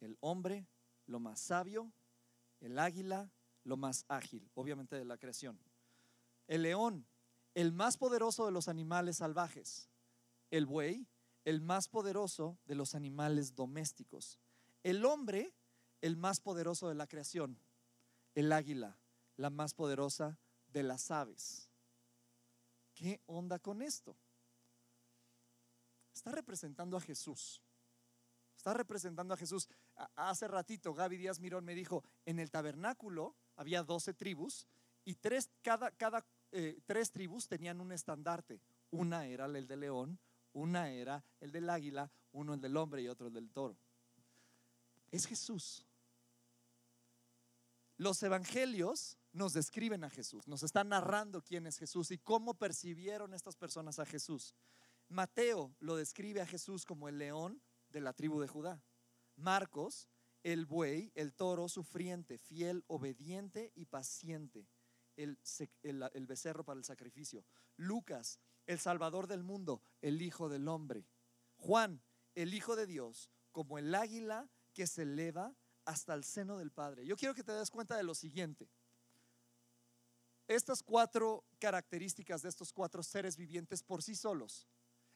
el 0.00 0.16
hombre 0.20 0.66
lo 1.06 1.20
más 1.20 1.40
sabio, 1.40 1.92
el 2.60 2.78
águila 2.78 3.30
lo 3.64 3.76
más 3.76 4.04
ágil, 4.08 4.50
obviamente 4.54 4.96
de 4.96 5.04
la 5.04 5.18
creación, 5.18 5.58
el 6.46 6.62
león, 6.62 7.06
el 7.54 7.72
más 7.72 7.96
poderoso 7.96 8.46
de 8.46 8.52
los 8.52 8.68
animales 8.68 9.18
salvajes, 9.18 9.88
el 10.50 10.66
buey, 10.66 11.06
el 11.44 11.60
más 11.60 11.88
poderoso 11.88 12.58
de 12.66 12.74
los 12.74 12.94
animales 12.94 13.54
domésticos, 13.54 14.38
el 14.82 15.04
hombre, 15.04 15.52
el 16.00 16.16
más 16.16 16.40
poderoso 16.40 16.88
de 16.88 16.94
la 16.94 17.06
creación, 17.06 17.58
el 18.34 18.52
águila, 18.52 18.96
la 19.36 19.50
más 19.50 19.74
poderosa 19.74 20.38
de 20.72 20.82
las 20.82 21.10
aves. 21.10 21.68
¿Qué 22.94 23.20
onda 23.26 23.58
con 23.58 23.82
esto? 23.82 24.16
Está 26.12 26.32
representando 26.32 26.96
a 26.96 27.00
Jesús. 27.00 27.62
Está 28.58 28.74
representando 28.74 29.34
a 29.34 29.36
Jesús. 29.36 29.68
Hace 30.16 30.48
ratito 30.48 30.92
Gaby 30.92 31.16
Díaz 31.16 31.38
Mirón 31.38 31.64
me 31.64 31.76
dijo, 31.76 32.02
en 32.26 32.40
el 32.40 32.50
tabernáculo 32.50 33.36
había 33.54 33.84
12 33.84 34.14
tribus 34.14 34.66
y 35.04 35.14
tres, 35.14 35.48
cada, 35.62 35.92
cada 35.92 36.26
eh, 36.50 36.80
tres 36.84 37.12
tribus 37.12 37.46
tenían 37.46 37.80
un 37.80 37.92
estandarte. 37.92 38.60
Una 38.90 39.26
era 39.26 39.46
el 39.46 39.68
del 39.68 39.78
león, 39.78 40.18
una 40.52 40.90
era 40.90 41.24
el 41.38 41.52
del 41.52 41.70
águila, 41.70 42.10
uno 42.32 42.52
el 42.52 42.60
del 42.60 42.76
hombre 42.76 43.00
y 43.00 43.06
otro 43.06 43.28
el 43.28 43.32
del 43.32 43.48
toro. 43.48 43.78
Es 45.12 45.26
Jesús. 45.26 45.86
Los 47.96 48.20
evangelios 48.24 49.18
nos 49.32 49.52
describen 49.52 50.02
a 50.02 50.10
Jesús, 50.10 50.48
nos 50.48 50.64
están 50.64 50.88
narrando 50.88 51.42
quién 51.42 51.68
es 51.68 51.78
Jesús 51.78 52.10
y 52.10 52.18
cómo 52.18 52.54
percibieron 52.54 53.34
estas 53.34 53.54
personas 53.54 54.00
a 54.00 54.04
Jesús. 54.04 54.52
Mateo 55.08 55.76
lo 55.78 55.94
describe 55.94 56.40
a 56.40 56.46
Jesús 56.46 56.84
como 56.84 57.08
el 57.08 57.18
león 57.18 57.62
de 57.90 58.00
la 58.00 58.12
tribu 58.12 58.40
de 58.40 58.48
Judá. 58.48 58.82
Marcos, 59.36 60.08
el 60.42 60.66
buey, 60.66 61.12
el 61.14 61.34
toro 61.34 61.68
sufriente, 61.68 62.38
fiel, 62.38 62.84
obediente 62.86 63.72
y 63.74 63.86
paciente, 63.86 64.66
el, 65.16 65.38
el, 65.82 66.26
becerro 66.26 66.64
para 66.64 66.78
el 66.78 66.84
sacrificio. 66.84 67.44
Lucas, 67.76 68.38
el 68.66 68.78
salvador 68.78 69.26
del 69.26 69.42
mundo, 69.42 69.82
el 70.00 70.22
hijo 70.22 70.48
del 70.48 70.68
hombre. 70.68 71.06
Juan, 71.56 72.02
el 72.34 72.54
hijo 72.54 72.76
de 72.76 72.86
Dios, 72.86 73.30
como 73.52 73.78
el 73.78 73.94
águila 73.94 74.48
que 74.72 74.86
se 74.86 75.02
eleva 75.02 75.56
hasta 75.84 76.14
el 76.14 76.24
seno 76.24 76.58
del 76.58 76.70
Padre. 76.70 77.04
Yo 77.04 77.16
quiero 77.16 77.34
que 77.34 77.42
te 77.42 77.52
des 77.52 77.70
cuenta 77.70 77.96
de 77.96 78.02
lo 78.02 78.14
siguiente. 78.14 78.68
Estas 80.46 80.82
cuatro 80.82 81.44
características 81.58 82.42
de 82.42 82.48
estos 82.48 82.72
cuatro 82.72 83.02
seres 83.02 83.36
vivientes 83.36 83.82
por 83.82 84.02
sí 84.02 84.14
solos. 84.14 84.66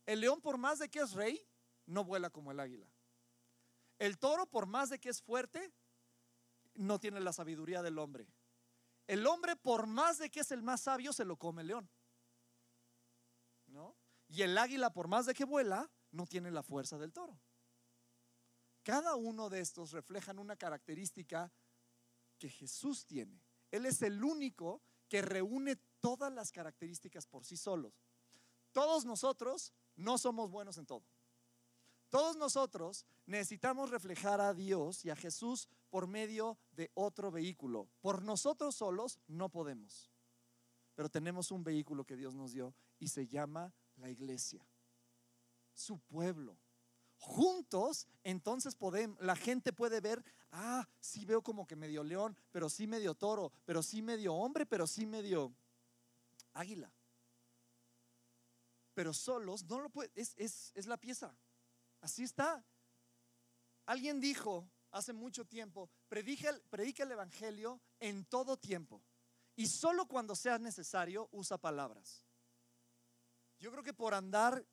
El 0.05 0.21
león, 0.21 0.41
por 0.41 0.59
más 0.59 0.79
de 0.79 0.89
que 0.89 1.01
es 1.01 1.13
rey, 1.13 1.41
no 1.87 2.05
vuela 2.05 2.31
como 2.31 2.51
el 2.51 2.61
águila. 2.61 2.87
El 3.99 4.19
toro, 4.19 4.47
por 4.47 4.67
más 4.67 4.91
de 4.91 4.99
que 4.99 5.09
es 5.09 5.23
fuerte, 5.23 5.73
no 6.75 6.99
tiene 6.99 7.21
la 7.21 7.33
sabiduría 7.33 7.83
del 7.83 7.99
hombre. 7.99 8.27
El 9.07 9.27
hombre, 9.27 9.57
por 9.57 9.87
más 9.87 10.19
de 10.19 10.31
que 10.31 10.41
es 10.41 10.51
el 10.51 10.63
más 10.63 10.83
sabio, 10.83 11.13
se 11.13 11.25
lo 11.25 11.37
come 11.37 11.63
el 11.63 11.69
león. 11.69 11.91
¿No? 13.67 13.97
Y 14.29 14.43
el 14.43 14.57
águila, 14.57 14.93
por 14.93 15.09
más 15.09 15.27
de 15.27 15.35
que 15.35 15.45
vuela, 15.45 15.91
no 16.11 16.27
tiene 16.27 16.51
la 16.51 16.63
fuerza 16.63 16.99
del 16.99 17.13
toro. 17.13 17.39
Cada 18.83 19.15
uno 19.15 19.49
de 19.49 19.61
estos 19.61 19.93
reflejan 19.93 20.39
una 20.39 20.57
característica 20.57 21.53
que 22.39 22.49
Jesús 22.49 23.07
tiene. 23.07 23.41
Él 23.71 23.87
es 23.87 24.03
el 24.03 24.23
único 24.25 24.83
que 25.09 25.23
reúne 25.23 25.77
todas 26.01 26.33
las 26.33 26.51
características 26.51 27.27
por 27.27 27.45
sí 27.45 27.57
solos. 27.57 28.03
Todos 28.73 29.05
nosotros 29.05 29.73
no 29.95 30.19
somos 30.19 30.51
buenos 30.51 30.79
en 30.79 30.87
todo. 30.87 31.05
Todos 32.13 32.37
nosotros 32.37 33.07
necesitamos 33.25 33.89
reflejar 33.89 34.39
a 34.43 34.53
Dios 34.53 35.03
y 35.07 35.09
a 35.09 35.17
Jesús 35.17 35.67
por 35.89 36.07
medio 36.07 36.59
de 36.73 36.91
otro 36.93 37.31
vehículo. 37.31 37.89
Por 38.03 38.21
nosotros 38.23 38.75
solos 38.75 39.19
no 39.29 39.49
podemos. 39.49 40.11
Pero 40.95 41.09
tenemos 41.09 41.51
un 41.51 41.65
vehículo 41.65 42.05
que 42.05 42.19
Dios 42.19 42.35
nos 42.35 42.53
dio 42.53 42.75
y 42.99 43.09
se 43.09 43.27
llama 43.27 43.73
la 43.97 44.11
iglesia, 44.11 44.63
su 45.73 46.01
pueblo. 46.01 46.59
Juntos, 47.17 48.07
entonces 48.25 48.77
podemos, 48.77 49.19
la 49.23 49.35
gente 49.35 49.73
puede 49.73 50.03
ver, 50.03 50.23
ah, 50.51 50.87
sí 51.01 51.25
veo 51.25 51.41
como 51.41 51.67
que 51.67 51.77
medio 51.77 52.05
león, 52.05 52.37
pero 52.51 52.69
sí 52.69 52.87
medio 52.87 53.15
toro, 53.15 53.53
pero 53.65 53.83
sí 53.83 54.03
medio 54.03 54.35
hombre, 54.35 54.67
pero 54.67 54.87
sí 54.87 55.07
medio 55.07 55.55
águila 56.53 56.93
pero 58.95 59.15
solos 59.15 59.65
no 59.65 59.81
lo 59.81 59.89
puede, 59.89 60.11
es, 60.15 60.35
es, 60.37 60.87
la 60.87 60.99
pieza. 60.99 61.35
Así 62.03 62.25
está. 62.25 62.63
Alguien 63.87 64.21
dijo 64.21 64.69
hace 64.91 65.15
mucho 65.15 65.47
tiempo, 65.47 65.89
predica 66.09 66.51
el, 66.51 66.63
el 66.99 67.13
Evangelio 67.13 67.81
en 68.01 68.27
todo 68.27 68.59
tiempo 68.59 69.03
y 69.57 69.67
solo 69.67 70.07
cuando 70.07 70.37
sea 70.37 70.59
necesario 70.59 71.29
usa 71.33 71.57
palabras. 71.59 72.25
Yo 73.59 73.71
creo 73.71 73.83
que 73.83 73.95
por 73.95 74.13
andar 74.15 74.67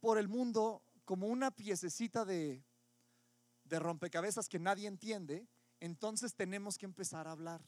por 0.00 0.18
el 0.18 0.28
mundo 0.28 0.84
como 1.04 1.26
una 1.26 1.50
piececita 1.50 2.24
de, 2.24 2.64
de 3.64 3.78
rompecabezas 3.78 4.48
que 4.48 4.58
nadie 4.58 4.86
entiende, 4.86 5.48
entonces 5.80 6.34
tenemos 6.34 6.76
que 6.76 6.86
empezar 6.86 7.26
a 7.26 7.32
hablar. 7.32 7.62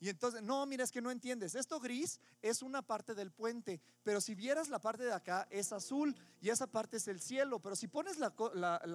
Y 0.00 0.08
entonces, 0.08 0.42
no, 0.42 0.64
mira, 0.66 0.84
es 0.84 0.92
que 0.92 1.02
no 1.02 1.10
entiendes. 1.10 1.54
Esto 1.54 1.80
gris 1.80 2.20
es 2.40 2.62
una 2.62 2.82
parte 2.82 3.14
del 3.14 3.32
puente, 3.32 3.80
pero 4.04 4.20
si 4.20 4.34
vieras 4.34 4.68
la 4.68 4.80
parte 4.80 5.02
de 5.02 5.12
acá 5.12 5.48
es 5.50 5.72
azul 5.72 6.14
y 6.40 6.50
esa 6.50 6.68
parte 6.68 6.98
es 6.98 7.08
el 7.08 7.20
cielo, 7.20 7.60
pero 7.60 7.74
si 7.74 7.88
pones 7.88 8.18
la, 8.18 8.30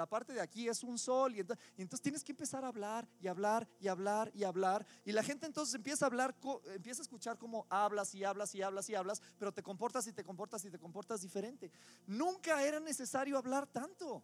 parte 0.10 0.32
de 0.32 0.40
aquí 0.40 0.70
es 0.70 0.84
un 0.84 0.98
sol 0.98 1.36
y 1.36 1.40
entonces, 1.40 2.02
tienes 2.02 2.24
que 2.24 2.32
empezar 2.32 2.64
a 2.64 2.70
hablar 2.70 3.08
y 3.20 3.28
hablar 3.28 3.68
y 3.80 3.88
hablar 3.88 4.32
y 4.34 4.44
hablar 4.44 4.86
y 5.04 5.12
la 5.12 5.24
gente 5.24 5.46
entonces 5.46 5.76
empieza 5.76 6.06
a 6.06 6.08
hablar, 6.08 6.36
empieza 6.74 7.02
a 7.02 7.04
escuchar 7.04 7.38
cómo 7.38 7.68
hablas 7.70 8.16
y 8.16 8.24
hablas 8.24 8.56
y 8.56 8.62
hablas 8.62 8.90
y 8.90 8.96
hablas, 8.96 9.22
pero 9.38 9.52
te 9.52 9.62
comportas 9.62 10.08
y 10.08 10.14
te 10.14 10.24
comportas 10.24 10.64
y 10.64 10.72
te 10.72 10.80
comportas 10.80 11.22
diferente. 11.22 11.72
Nunca 12.08 12.64
era 12.64 12.80
necesario 12.80 13.38
hablar 13.38 13.68
tanto. 13.68 14.24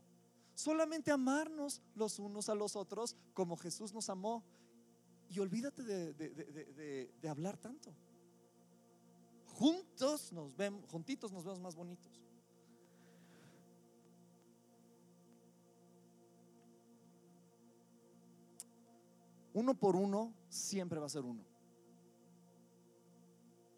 Solamente 0.53 1.11
amarnos 1.11 1.81
los 1.95 2.19
unos 2.19 2.49
a 2.49 2.55
los 2.55 2.75
otros 2.75 3.15
como 3.33 3.55
Jesús 3.55 3.93
nos 3.93 4.09
amó 4.09 4.43
y 5.29 5.39
olvídate 5.39 5.83
de, 5.83 7.29
hablar 7.29 7.57
tanto. 7.57 7.93
Juntos 9.45 10.31
nos 10.31 10.55
vemos, 10.55 10.85
juntitos 10.89 11.31
nos 11.31 11.43
vemos 11.43 11.59
más 11.59 11.75
bonitos. 11.75 12.19
Uno 19.53 19.73
por 19.77 19.95
uno 19.95 20.33
siempre 20.47 20.99
va 20.99 21.05
a 21.05 21.09
ser 21.09 21.25
uno. 21.25 21.43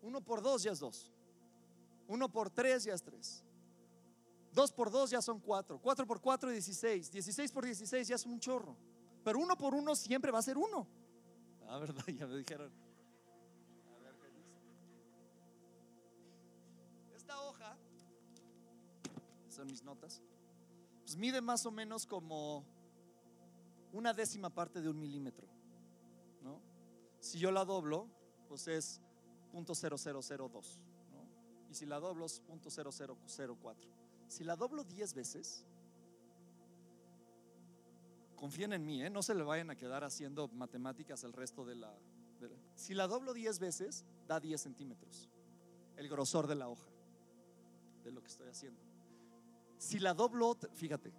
Uno 0.01 0.21
por 0.21 0.41
dos 0.41 0.63
ya 0.63 0.71
es 0.71 0.79
dos. 0.79 1.11
Uno 2.07 2.29
por 2.29 2.49
tres 2.49 2.83
ya 2.83 2.93
es 2.93 3.03
tres. 3.03 3.43
Dos 4.53 4.71
por 4.71 4.91
dos 4.91 5.09
ya 5.09 5.21
son 5.21 5.39
cuatro. 5.39 5.79
Cuatro 5.79 6.05
por 6.05 6.21
cuatro, 6.21 6.49
dieciséis. 6.49 7.11
Dieciséis 7.11 7.51
por 7.51 7.65
dieciséis 7.65 8.07
ya 8.07 8.15
es 8.15 8.25
un 8.25 8.39
chorro. 8.39 8.75
Pero 9.23 9.39
uno 9.39 9.57
por 9.57 9.73
uno 9.73 9.95
siempre 9.95 10.31
va 10.31 10.39
a 10.39 10.43
ser 10.43 10.57
uno. 10.57 10.87
Ah, 11.71 11.79
¿verdad? 11.79 12.03
Ya 12.19 12.27
me 12.27 12.35
dijeron. 12.35 12.69
A 13.95 13.99
ver 14.03 14.17
qué 14.19 14.27
dice. 14.27 14.59
Esta 17.15 17.41
hoja, 17.41 17.77
son 19.47 19.67
mis 19.67 19.81
notas, 19.81 20.21
pues 21.03 21.15
mide 21.15 21.39
más 21.39 21.65
o 21.65 21.71
menos 21.71 22.05
como 22.05 22.65
una 23.93 24.13
décima 24.13 24.49
parte 24.49 24.81
de 24.81 24.89
un 24.89 24.99
milímetro. 24.99 25.47
¿no? 26.41 26.61
Si 27.21 27.39
yo 27.39 27.51
la 27.51 27.63
doblo, 27.63 28.09
pues 28.49 28.67
es 28.67 28.99
.0002. 29.53 30.77
¿no? 31.09 31.69
Y 31.69 31.73
si 31.73 31.85
la 31.85 32.01
doblo 32.01 32.25
es 32.25 32.43
.0004. 32.47 33.75
Si 34.27 34.43
la 34.43 34.57
doblo 34.57 34.83
10 34.83 35.13
veces, 35.13 35.65
confíen 38.41 38.73
en 38.73 38.83
mí, 38.83 39.03
¿eh? 39.03 39.09
no 39.11 39.21
se 39.21 39.35
le 39.35 39.43
vayan 39.43 39.69
a 39.69 39.75
quedar 39.75 40.03
haciendo 40.03 40.47
matemáticas 40.47 41.23
el 41.23 41.31
resto 41.31 41.63
de 41.63 41.75
la, 41.75 41.95
Si 42.73 42.95
la 42.95 43.05
doblo 43.05 43.35
10 43.35 43.59
veces, 43.59 44.03
da 44.27 44.39
10 44.39 44.59
centímetros. 44.59 45.29
El 45.95 46.09
grosor 46.09 46.47
de 46.47 46.55
la 46.55 46.67
hoja, 46.67 46.87
de 48.03 48.11
lo 48.11 48.19
que 48.19 48.29
estoy 48.29 48.49
haciendo. 48.49 48.81
Si 49.77 49.99
la 49.99 50.15
doblo, 50.15 50.57
fíjate, 50.73 51.13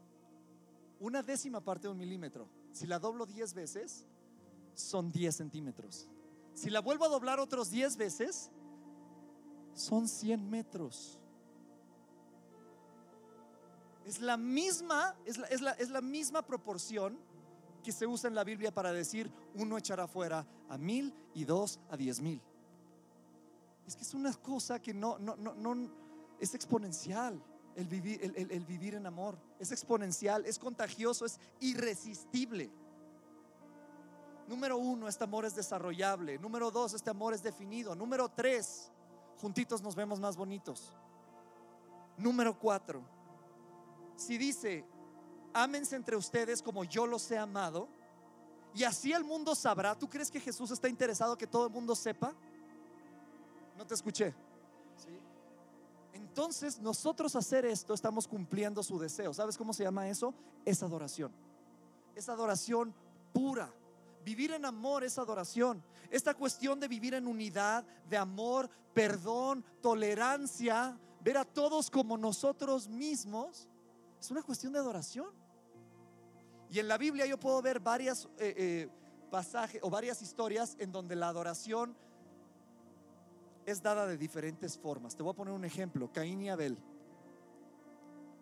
una 0.98 1.22
décima 1.22 1.60
parte 1.60 1.86
de 1.86 1.92
un 1.92 1.98
milímetro. 1.98 2.48
Si 2.72 2.88
la 2.88 2.98
doblo 2.98 3.24
10 3.24 3.54
veces, 3.54 4.04
son 4.74 5.12
10 5.12 5.36
centímetros. 5.36 6.08
Si 6.54 6.70
la 6.70 6.80
vuelvo 6.80 7.04
a 7.04 7.08
doblar 7.08 7.38
otros 7.38 7.70
10 7.70 7.98
veces, 7.98 8.50
son 9.74 10.08
100 10.08 10.50
metros. 10.50 11.20
Es 14.04 14.20
la 14.20 14.36
misma, 14.36 15.14
es 15.24 15.38
es 15.50 15.60
la, 15.60 15.72
es 15.72 15.90
la 15.90 16.00
misma 16.00 16.42
proporción 16.42 17.18
que 17.82 17.92
se 17.92 18.06
usa 18.06 18.28
en 18.28 18.34
la 18.34 18.44
Biblia 18.44 18.72
para 18.72 18.92
decir 18.92 19.30
uno 19.54 19.76
echará 19.76 20.06
fuera 20.06 20.46
a 20.68 20.78
mil 20.78 21.14
y 21.34 21.44
dos 21.44 21.80
a 21.90 21.96
diez 21.96 22.20
mil. 22.20 22.40
Es 23.86 23.96
que 23.96 24.02
es 24.02 24.14
una 24.14 24.32
cosa 24.34 24.80
que 24.80 24.94
no, 24.94 25.18
no, 25.18 25.36
no, 25.36 25.54
no 25.54 25.90
es 26.38 26.54
exponencial 26.54 27.42
el 27.74 27.92
el, 27.92 28.50
el 28.50 28.64
vivir 28.64 28.94
en 28.94 29.06
amor. 29.06 29.38
Es 29.58 29.72
exponencial, 29.72 30.44
es 30.46 30.58
contagioso, 30.58 31.24
es 31.24 31.40
irresistible. 31.60 32.70
Número 34.46 34.76
uno, 34.76 35.08
este 35.08 35.24
amor 35.24 35.44
es 35.44 35.54
desarrollable. 35.54 36.38
Número 36.38 36.70
dos, 36.70 36.94
este 36.94 37.10
amor 37.10 37.32
es 37.32 37.42
definido. 37.42 37.94
Número 37.94 38.28
tres, 38.28 38.90
juntitos 39.40 39.82
nos 39.82 39.94
vemos 39.94 40.20
más 40.20 40.36
bonitos. 40.36 40.92
Número 42.18 42.58
cuatro, 42.58 43.02
si 44.22 44.38
dice, 44.38 44.84
ámense 45.52 45.96
entre 45.96 46.16
ustedes 46.16 46.62
como 46.62 46.84
yo 46.84 47.06
los 47.06 47.30
he 47.30 47.38
amado, 47.38 47.88
y 48.74 48.84
así 48.84 49.12
el 49.12 49.24
mundo 49.24 49.54
sabrá, 49.54 49.98
¿tú 49.98 50.08
crees 50.08 50.30
que 50.30 50.40
Jesús 50.40 50.70
está 50.70 50.88
interesado 50.88 51.36
que 51.36 51.46
todo 51.46 51.66
el 51.66 51.72
mundo 51.72 51.94
sepa? 51.94 52.32
No 53.76 53.86
te 53.86 53.94
escuché. 53.94 54.34
Entonces 56.14 56.80
nosotros 56.80 57.36
hacer 57.36 57.66
esto 57.66 57.92
estamos 57.92 58.26
cumpliendo 58.26 58.82
su 58.82 58.98
deseo. 58.98 59.34
¿Sabes 59.34 59.58
cómo 59.58 59.74
se 59.74 59.82
llama 59.82 60.08
eso? 60.08 60.32
Es 60.64 60.82
adoración. 60.82 61.30
Es 62.14 62.28
adoración 62.28 62.94
pura. 63.34 63.70
Vivir 64.24 64.52
en 64.52 64.64
amor 64.64 65.04
es 65.04 65.18
adoración. 65.18 65.82
Esta 66.10 66.34
cuestión 66.34 66.80
de 66.80 66.88
vivir 66.88 67.14
en 67.14 67.26
unidad, 67.26 67.84
de 68.08 68.16
amor, 68.16 68.70
perdón, 68.94 69.64
tolerancia, 69.82 70.98
ver 71.20 71.38
a 71.38 71.44
todos 71.44 71.90
como 71.90 72.16
nosotros 72.16 72.88
mismos, 72.88 73.68
es 74.22 74.30
una 74.30 74.42
cuestión 74.42 74.72
de 74.72 74.78
adoración. 74.78 75.30
Y 76.70 76.78
en 76.78 76.86
la 76.86 76.96
Biblia 76.96 77.26
yo 77.26 77.38
puedo 77.40 77.60
ver 77.60 77.80
varias 77.80 78.28
eh, 78.38 78.54
eh, 78.56 78.88
pasajes 79.30 79.80
o 79.82 79.90
varias 79.90 80.22
historias 80.22 80.76
en 80.78 80.92
donde 80.92 81.16
la 81.16 81.26
adoración 81.26 81.96
es 83.66 83.82
dada 83.82 84.06
de 84.06 84.16
diferentes 84.16 84.78
formas. 84.78 85.16
Te 85.16 85.24
voy 85.24 85.32
a 85.32 85.36
poner 85.36 85.52
un 85.52 85.64
ejemplo, 85.64 86.12
Caín 86.12 86.40
y 86.40 86.50
Abel. 86.50 86.78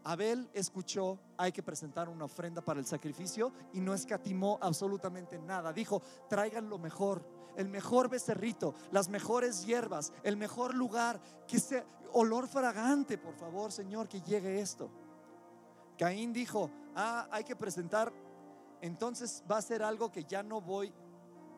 Abel 0.05 0.51
escuchó, 0.53 1.19
hay 1.39 1.51
que 1.51 1.63
presentar 1.63 2.11
una 2.11 2.27
ofrenda 2.27 2.61
para 2.61 2.79
el 2.79 2.87
sacrificio 2.87 3.51
y 3.73 3.81
no 3.81 3.95
escatimó 3.95 4.59
absolutamente 4.61 5.39
nada. 5.39 5.73
Dijo, 5.73 6.03
traigan 6.29 6.69
lo 6.69 6.79
mejor, 6.79 7.25
el 7.57 7.71
mejor 7.71 8.11
becerrito, 8.11 8.75
las 8.93 9.09
mejores 9.09 9.65
hierbas, 9.65 10.13
el 10.25 10.37
mejor 10.37 10.75
lugar, 10.75 11.21
que 11.47 11.59
sea 11.59 11.87
olor 12.13 12.49
fragante, 12.49 13.17
por 13.17 13.35
favor, 13.35 13.73
Señor, 13.73 14.09
que 14.09 14.21
llegue 14.21 14.61
esto. 14.61 14.91
Caín 16.01 16.33
dijo, 16.33 16.71
ah, 16.97 17.29
hay 17.31 17.45
que 17.45 17.55
presentar, 17.55 18.11
entonces 18.81 19.45
va 19.51 19.59
a 19.59 19.63
ser 19.63 19.83
algo 19.83 20.11
que 20.11 20.25
ya 20.25 20.43
no 20.43 20.63
voy 20.63 20.91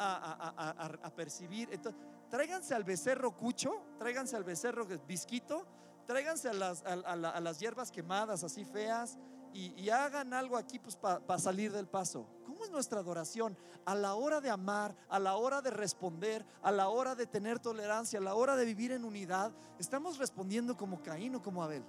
a, 0.01 1.12
percibir. 1.14 1.68
Entonces, 1.70 2.03
tráiganse 2.28 2.74
al 2.74 2.82
becerro 2.82 3.36
cucho, 3.36 3.70
tráiganse 4.01 4.34
al 4.34 4.43
becerro 4.43 4.84
visquito 5.07 5.64
tráiganse 6.07 6.49
a 6.49 6.53
las, 6.53 6.82
a, 6.84 7.40
las 7.40 7.61
hierbas 7.61 7.93
quemadas 7.93 8.43
así 8.43 8.64
feas 8.64 9.16
y, 9.55 9.88
hagan 9.90 10.34
algo 10.34 10.57
aquí 10.57 10.80
pues 10.80 10.97
para 10.97 11.38
salir 11.38 11.70
del 11.70 11.86
paso. 11.86 12.26
¿Cómo 12.45 12.64
es 12.64 12.70
nuestra 12.70 12.99
adoración? 12.99 13.57
A 13.84 13.95
la 13.95 14.14
hora 14.14 14.40
de 14.40 14.51
amar, 14.51 14.97
a 15.09 15.20
la 15.20 15.36
hora 15.36 15.62
de 15.62 15.70
responder, 15.70 16.45
a 16.62 16.72
la 16.72 16.88
hora 16.88 17.14
de 17.14 17.26
tener 17.26 17.61
tolerancia, 17.61 18.18
a 18.18 18.22
la 18.22 18.34
hora 18.34 18.57
de 18.57 18.64
vivir 18.64 18.90
en 18.90 19.05
unidad, 19.05 19.53
estamos 19.78 20.18
respondiendo 20.18 20.76
como 20.76 21.01
Caín 21.01 21.36
o 21.36 21.43
como 21.43 21.62
Abel. 21.62 21.84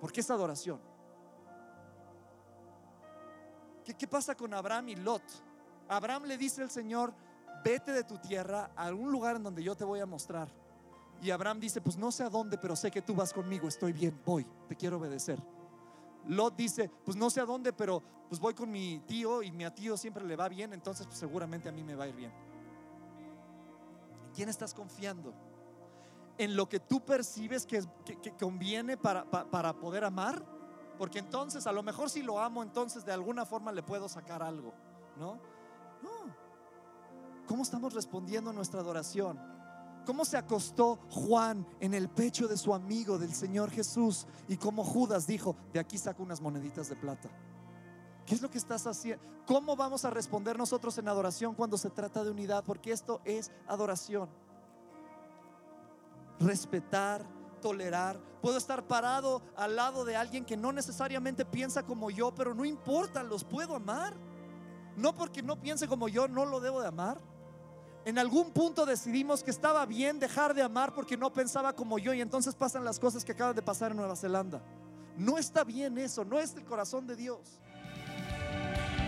Porque 0.00 0.20
es 0.20 0.30
adoración. 0.30 0.80
¿Qué, 3.90 3.94
¿Qué 3.94 4.06
pasa 4.06 4.36
con 4.36 4.54
Abraham 4.54 4.90
y 4.90 4.96
Lot? 4.96 5.22
Abraham 5.88 6.24
le 6.24 6.38
dice 6.38 6.62
al 6.62 6.70
Señor, 6.70 7.12
vete 7.64 7.92
de 7.92 8.04
tu 8.04 8.18
tierra 8.18 8.70
a 8.76 8.84
algún 8.84 9.10
lugar 9.10 9.34
en 9.34 9.42
donde 9.42 9.64
yo 9.64 9.74
te 9.74 9.84
voy 9.84 9.98
a 9.98 10.06
mostrar. 10.06 10.48
Y 11.20 11.30
Abraham 11.30 11.58
dice, 11.58 11.80
pues 11.80 11.96
no 11.96 12.12
sé 12.12 12.22
a 12.22 12.30
dónde, 12.30 12.56
pero 12.56 12.76
sé 12.76 12.90
que 12.90 13.02
tú 13.02 13.14
vas 13.16 13.32
conmigo, 13.32 13.66
estoy 13.66 13.92
bien, 13.92 14.20
voy, 14.24 14.46
te 14.68 14.76
quiero 14.76 14.98
obedecer. 14.98 15.42
Lot 16.28 16.54
dice, 16.56 16.88
pues 17.04 17.16
no 17.16 17.30
sé 17.30 17.40
a 17.40 17.44
dónde, 17.44 17.72
pero 17.72 18.00
pues 18.28 18.40
voy 18.40 18.54
con 18.54 18.70
mi 18.70 19.00
tío 19.00 19.42
y 19.42 19.50
mi 19.50 19.68
tío 19.72 19.96
siempre 19.96 20.24
le 20.24 20.36
va 20.36 20.48
bien, 20.48 20.72
entonces 20.72 21.06
pues 21.06 21.18
seguramente 21.18 21.68
a 21.68 21.72
mí 21.72 21.82
me 21.82 21.96
va 21.96 22.04
a 22.04 22.08
ir 22.08 22.14
bien. 22.14 22.32
¿En 24.26 24.34
quién 24.34 24.48
estás 24.48 24.72
confiando? 24.72 25.34
¿En 26.38 26.54
lo 26.54 26.68
que 26.68 26.78
tú 26.78 27.04
percibes 27.04 27.66
que, 27.66 27.82
conviene 28.38 28.96
para, 28.96 29.28
para 29.28 29.72
poder 29.72 30.04
amar? 30.04 30.59
Porque 31.00 31.18
entonces 31.18 31.66
a 31.66 31.72
lo 31.72 31.82
mejor 31.82 32.10
si 32.10 32.20
lo 32.20 32.38
amo, 32.38 32.62
entonces 32.62 33.06
de 33.06 33.12
alguna 33.12 33.46
forma 33.46 33.72
le 33.72 33.82
puedo 33.82 34.06
sacar 34.06 34.42
algo, 34.42 34.74
¿no? 35.16 35.40
No. 36.02 36.36
¿Cómo 37.46 37.62
estamos 37.62 37.94
respondiendo 37.94 38.50
a 38.50 38.52
nuestra 38.52 38.80
adoración? 38.80 39.40
cómo 40.04 40.24
se 40.24 40.36
acostó 40.36 40.98
Juan 41.08 41.66
en 41.78 41.94
el 41.94 42.08
pecho 42.08 42.48
de 42.48 42.56
su 42.56 42.74
amigo 42.74 43.18
del 43.18 43.32
Señor 43.32 43.70
Jesús 43.70 44.26
y 44.48 44.56
cómo 44.56 44.84
Judas 44.84 45.26
dijo, 45.26 45.56
de 45.72 45.80
aquí 45.80 45.96
saco 45.96 46.22
unas 46.22 46.40
moneditas 46.40 46.88
de 46.90 46.96
plata. 46.96 47.30
¿Qué 48.26 48.34
es 48.34 48.42
lo 48.42 48.50
que 48.50 48.58
estás 48.58 48.86
haciendo? 48.86 49.24
¿Cómo 49.46 49.76
vamos 49.76 50.04
a 50.04 50.10
responder 50.10 50.58
nosotros 50.58 50.98
en 50.98 51.08
adoración 51.08 51.54
cuando 51.54 51.78
se 51.78 51.90
trata 51.90 52.22
de 52.24 52.30
unidad? 52.30 52.64
Porque 52.64 52.92
esto 52.92 53.20
es 53.24 53.50
adoración. 53.66 54.28
Respetar, 56.40 57.24
tolerar. 57.60 58.20
Puedo 58.40 58.56
estar 58.56 58.86
parado 58.86 59.42
al 59.56 59.76
lado 59.76 60.04
de 60.04 60.16
alguien 60.16 60.44
que 60.44 60.56
no 60.56 60.72
necesariamente 60.72 61.44
piensa 61.44 61.82
como 61.82 62.10
yo, 62.10 62.34
pero 62.34 62.54
no 62.54 62.64
importa, 62.64 63.22
los 63.22 63.44
puedo 63.44 63.76
amar. 63.76 64.14
No 64.96 65.14
porque 65.14 65.42
no 65.42 65.60
piense 65.60 65.86
como 65.86 66.08
yo, 66.08 66.28
no 66.28 66.44
lo 66.44 66.60
debo 66.60 66.80
de 66.80 66.88
amar. 66.88 67.20
En 68.04 68.18
algún 68.18 68.50
punto 68.50 68.86
decidimos 68.86 69.42
que 69.42 69.50
estaba 69.50 69.84
bien 69.84 70.18
dejar 70.18 70.54
de 70.54 70.62
amar 70.62 70.94
porque 70.94 71.16
no 71.16 71.32
pensaba 71.32 71.74
como 71.74 71.98
yo 71.98 72.14
y 72.14 72.20
entonces 72.20 72.54
pasan 72.54 72.84
las 72.84 72.98
cosas 72.98 73.24
que 73.24 73.32
acaban 73.32 73.54
de 73.54 73.62
pasar 73.62 73.90
en 73.90 73.98
Nueva 73.98 74.16
Zelanda. 74.16 74.62
No 75.16 75.36
está 75.36 75.64
bien 75.64 75.98
eso, 75.98 76.24
no 76.24 76.38
es 76.38 76.54
el 76.54 76.64
corazón 76.64 77.06
de 77.06 77.14
Dios. 77.14 77.60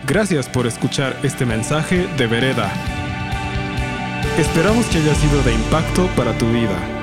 Gracias 0.05 0.47
por 0.47 0.67
escuchar 0.67 1.17
este 1.23 1.45
mensaje 1.45 2.07
de 2.17 2.27
Vereda. 2.27 2.71
Esperamos 4.37 4.85
que 4.87 4.97
haya 4.97 5.15
sido 5.15 5.41
de 5.43 5.53
impacto 5.53 6.07
para 6.15 6.37
tu 6.37 6.45
vida. 6.49 7.02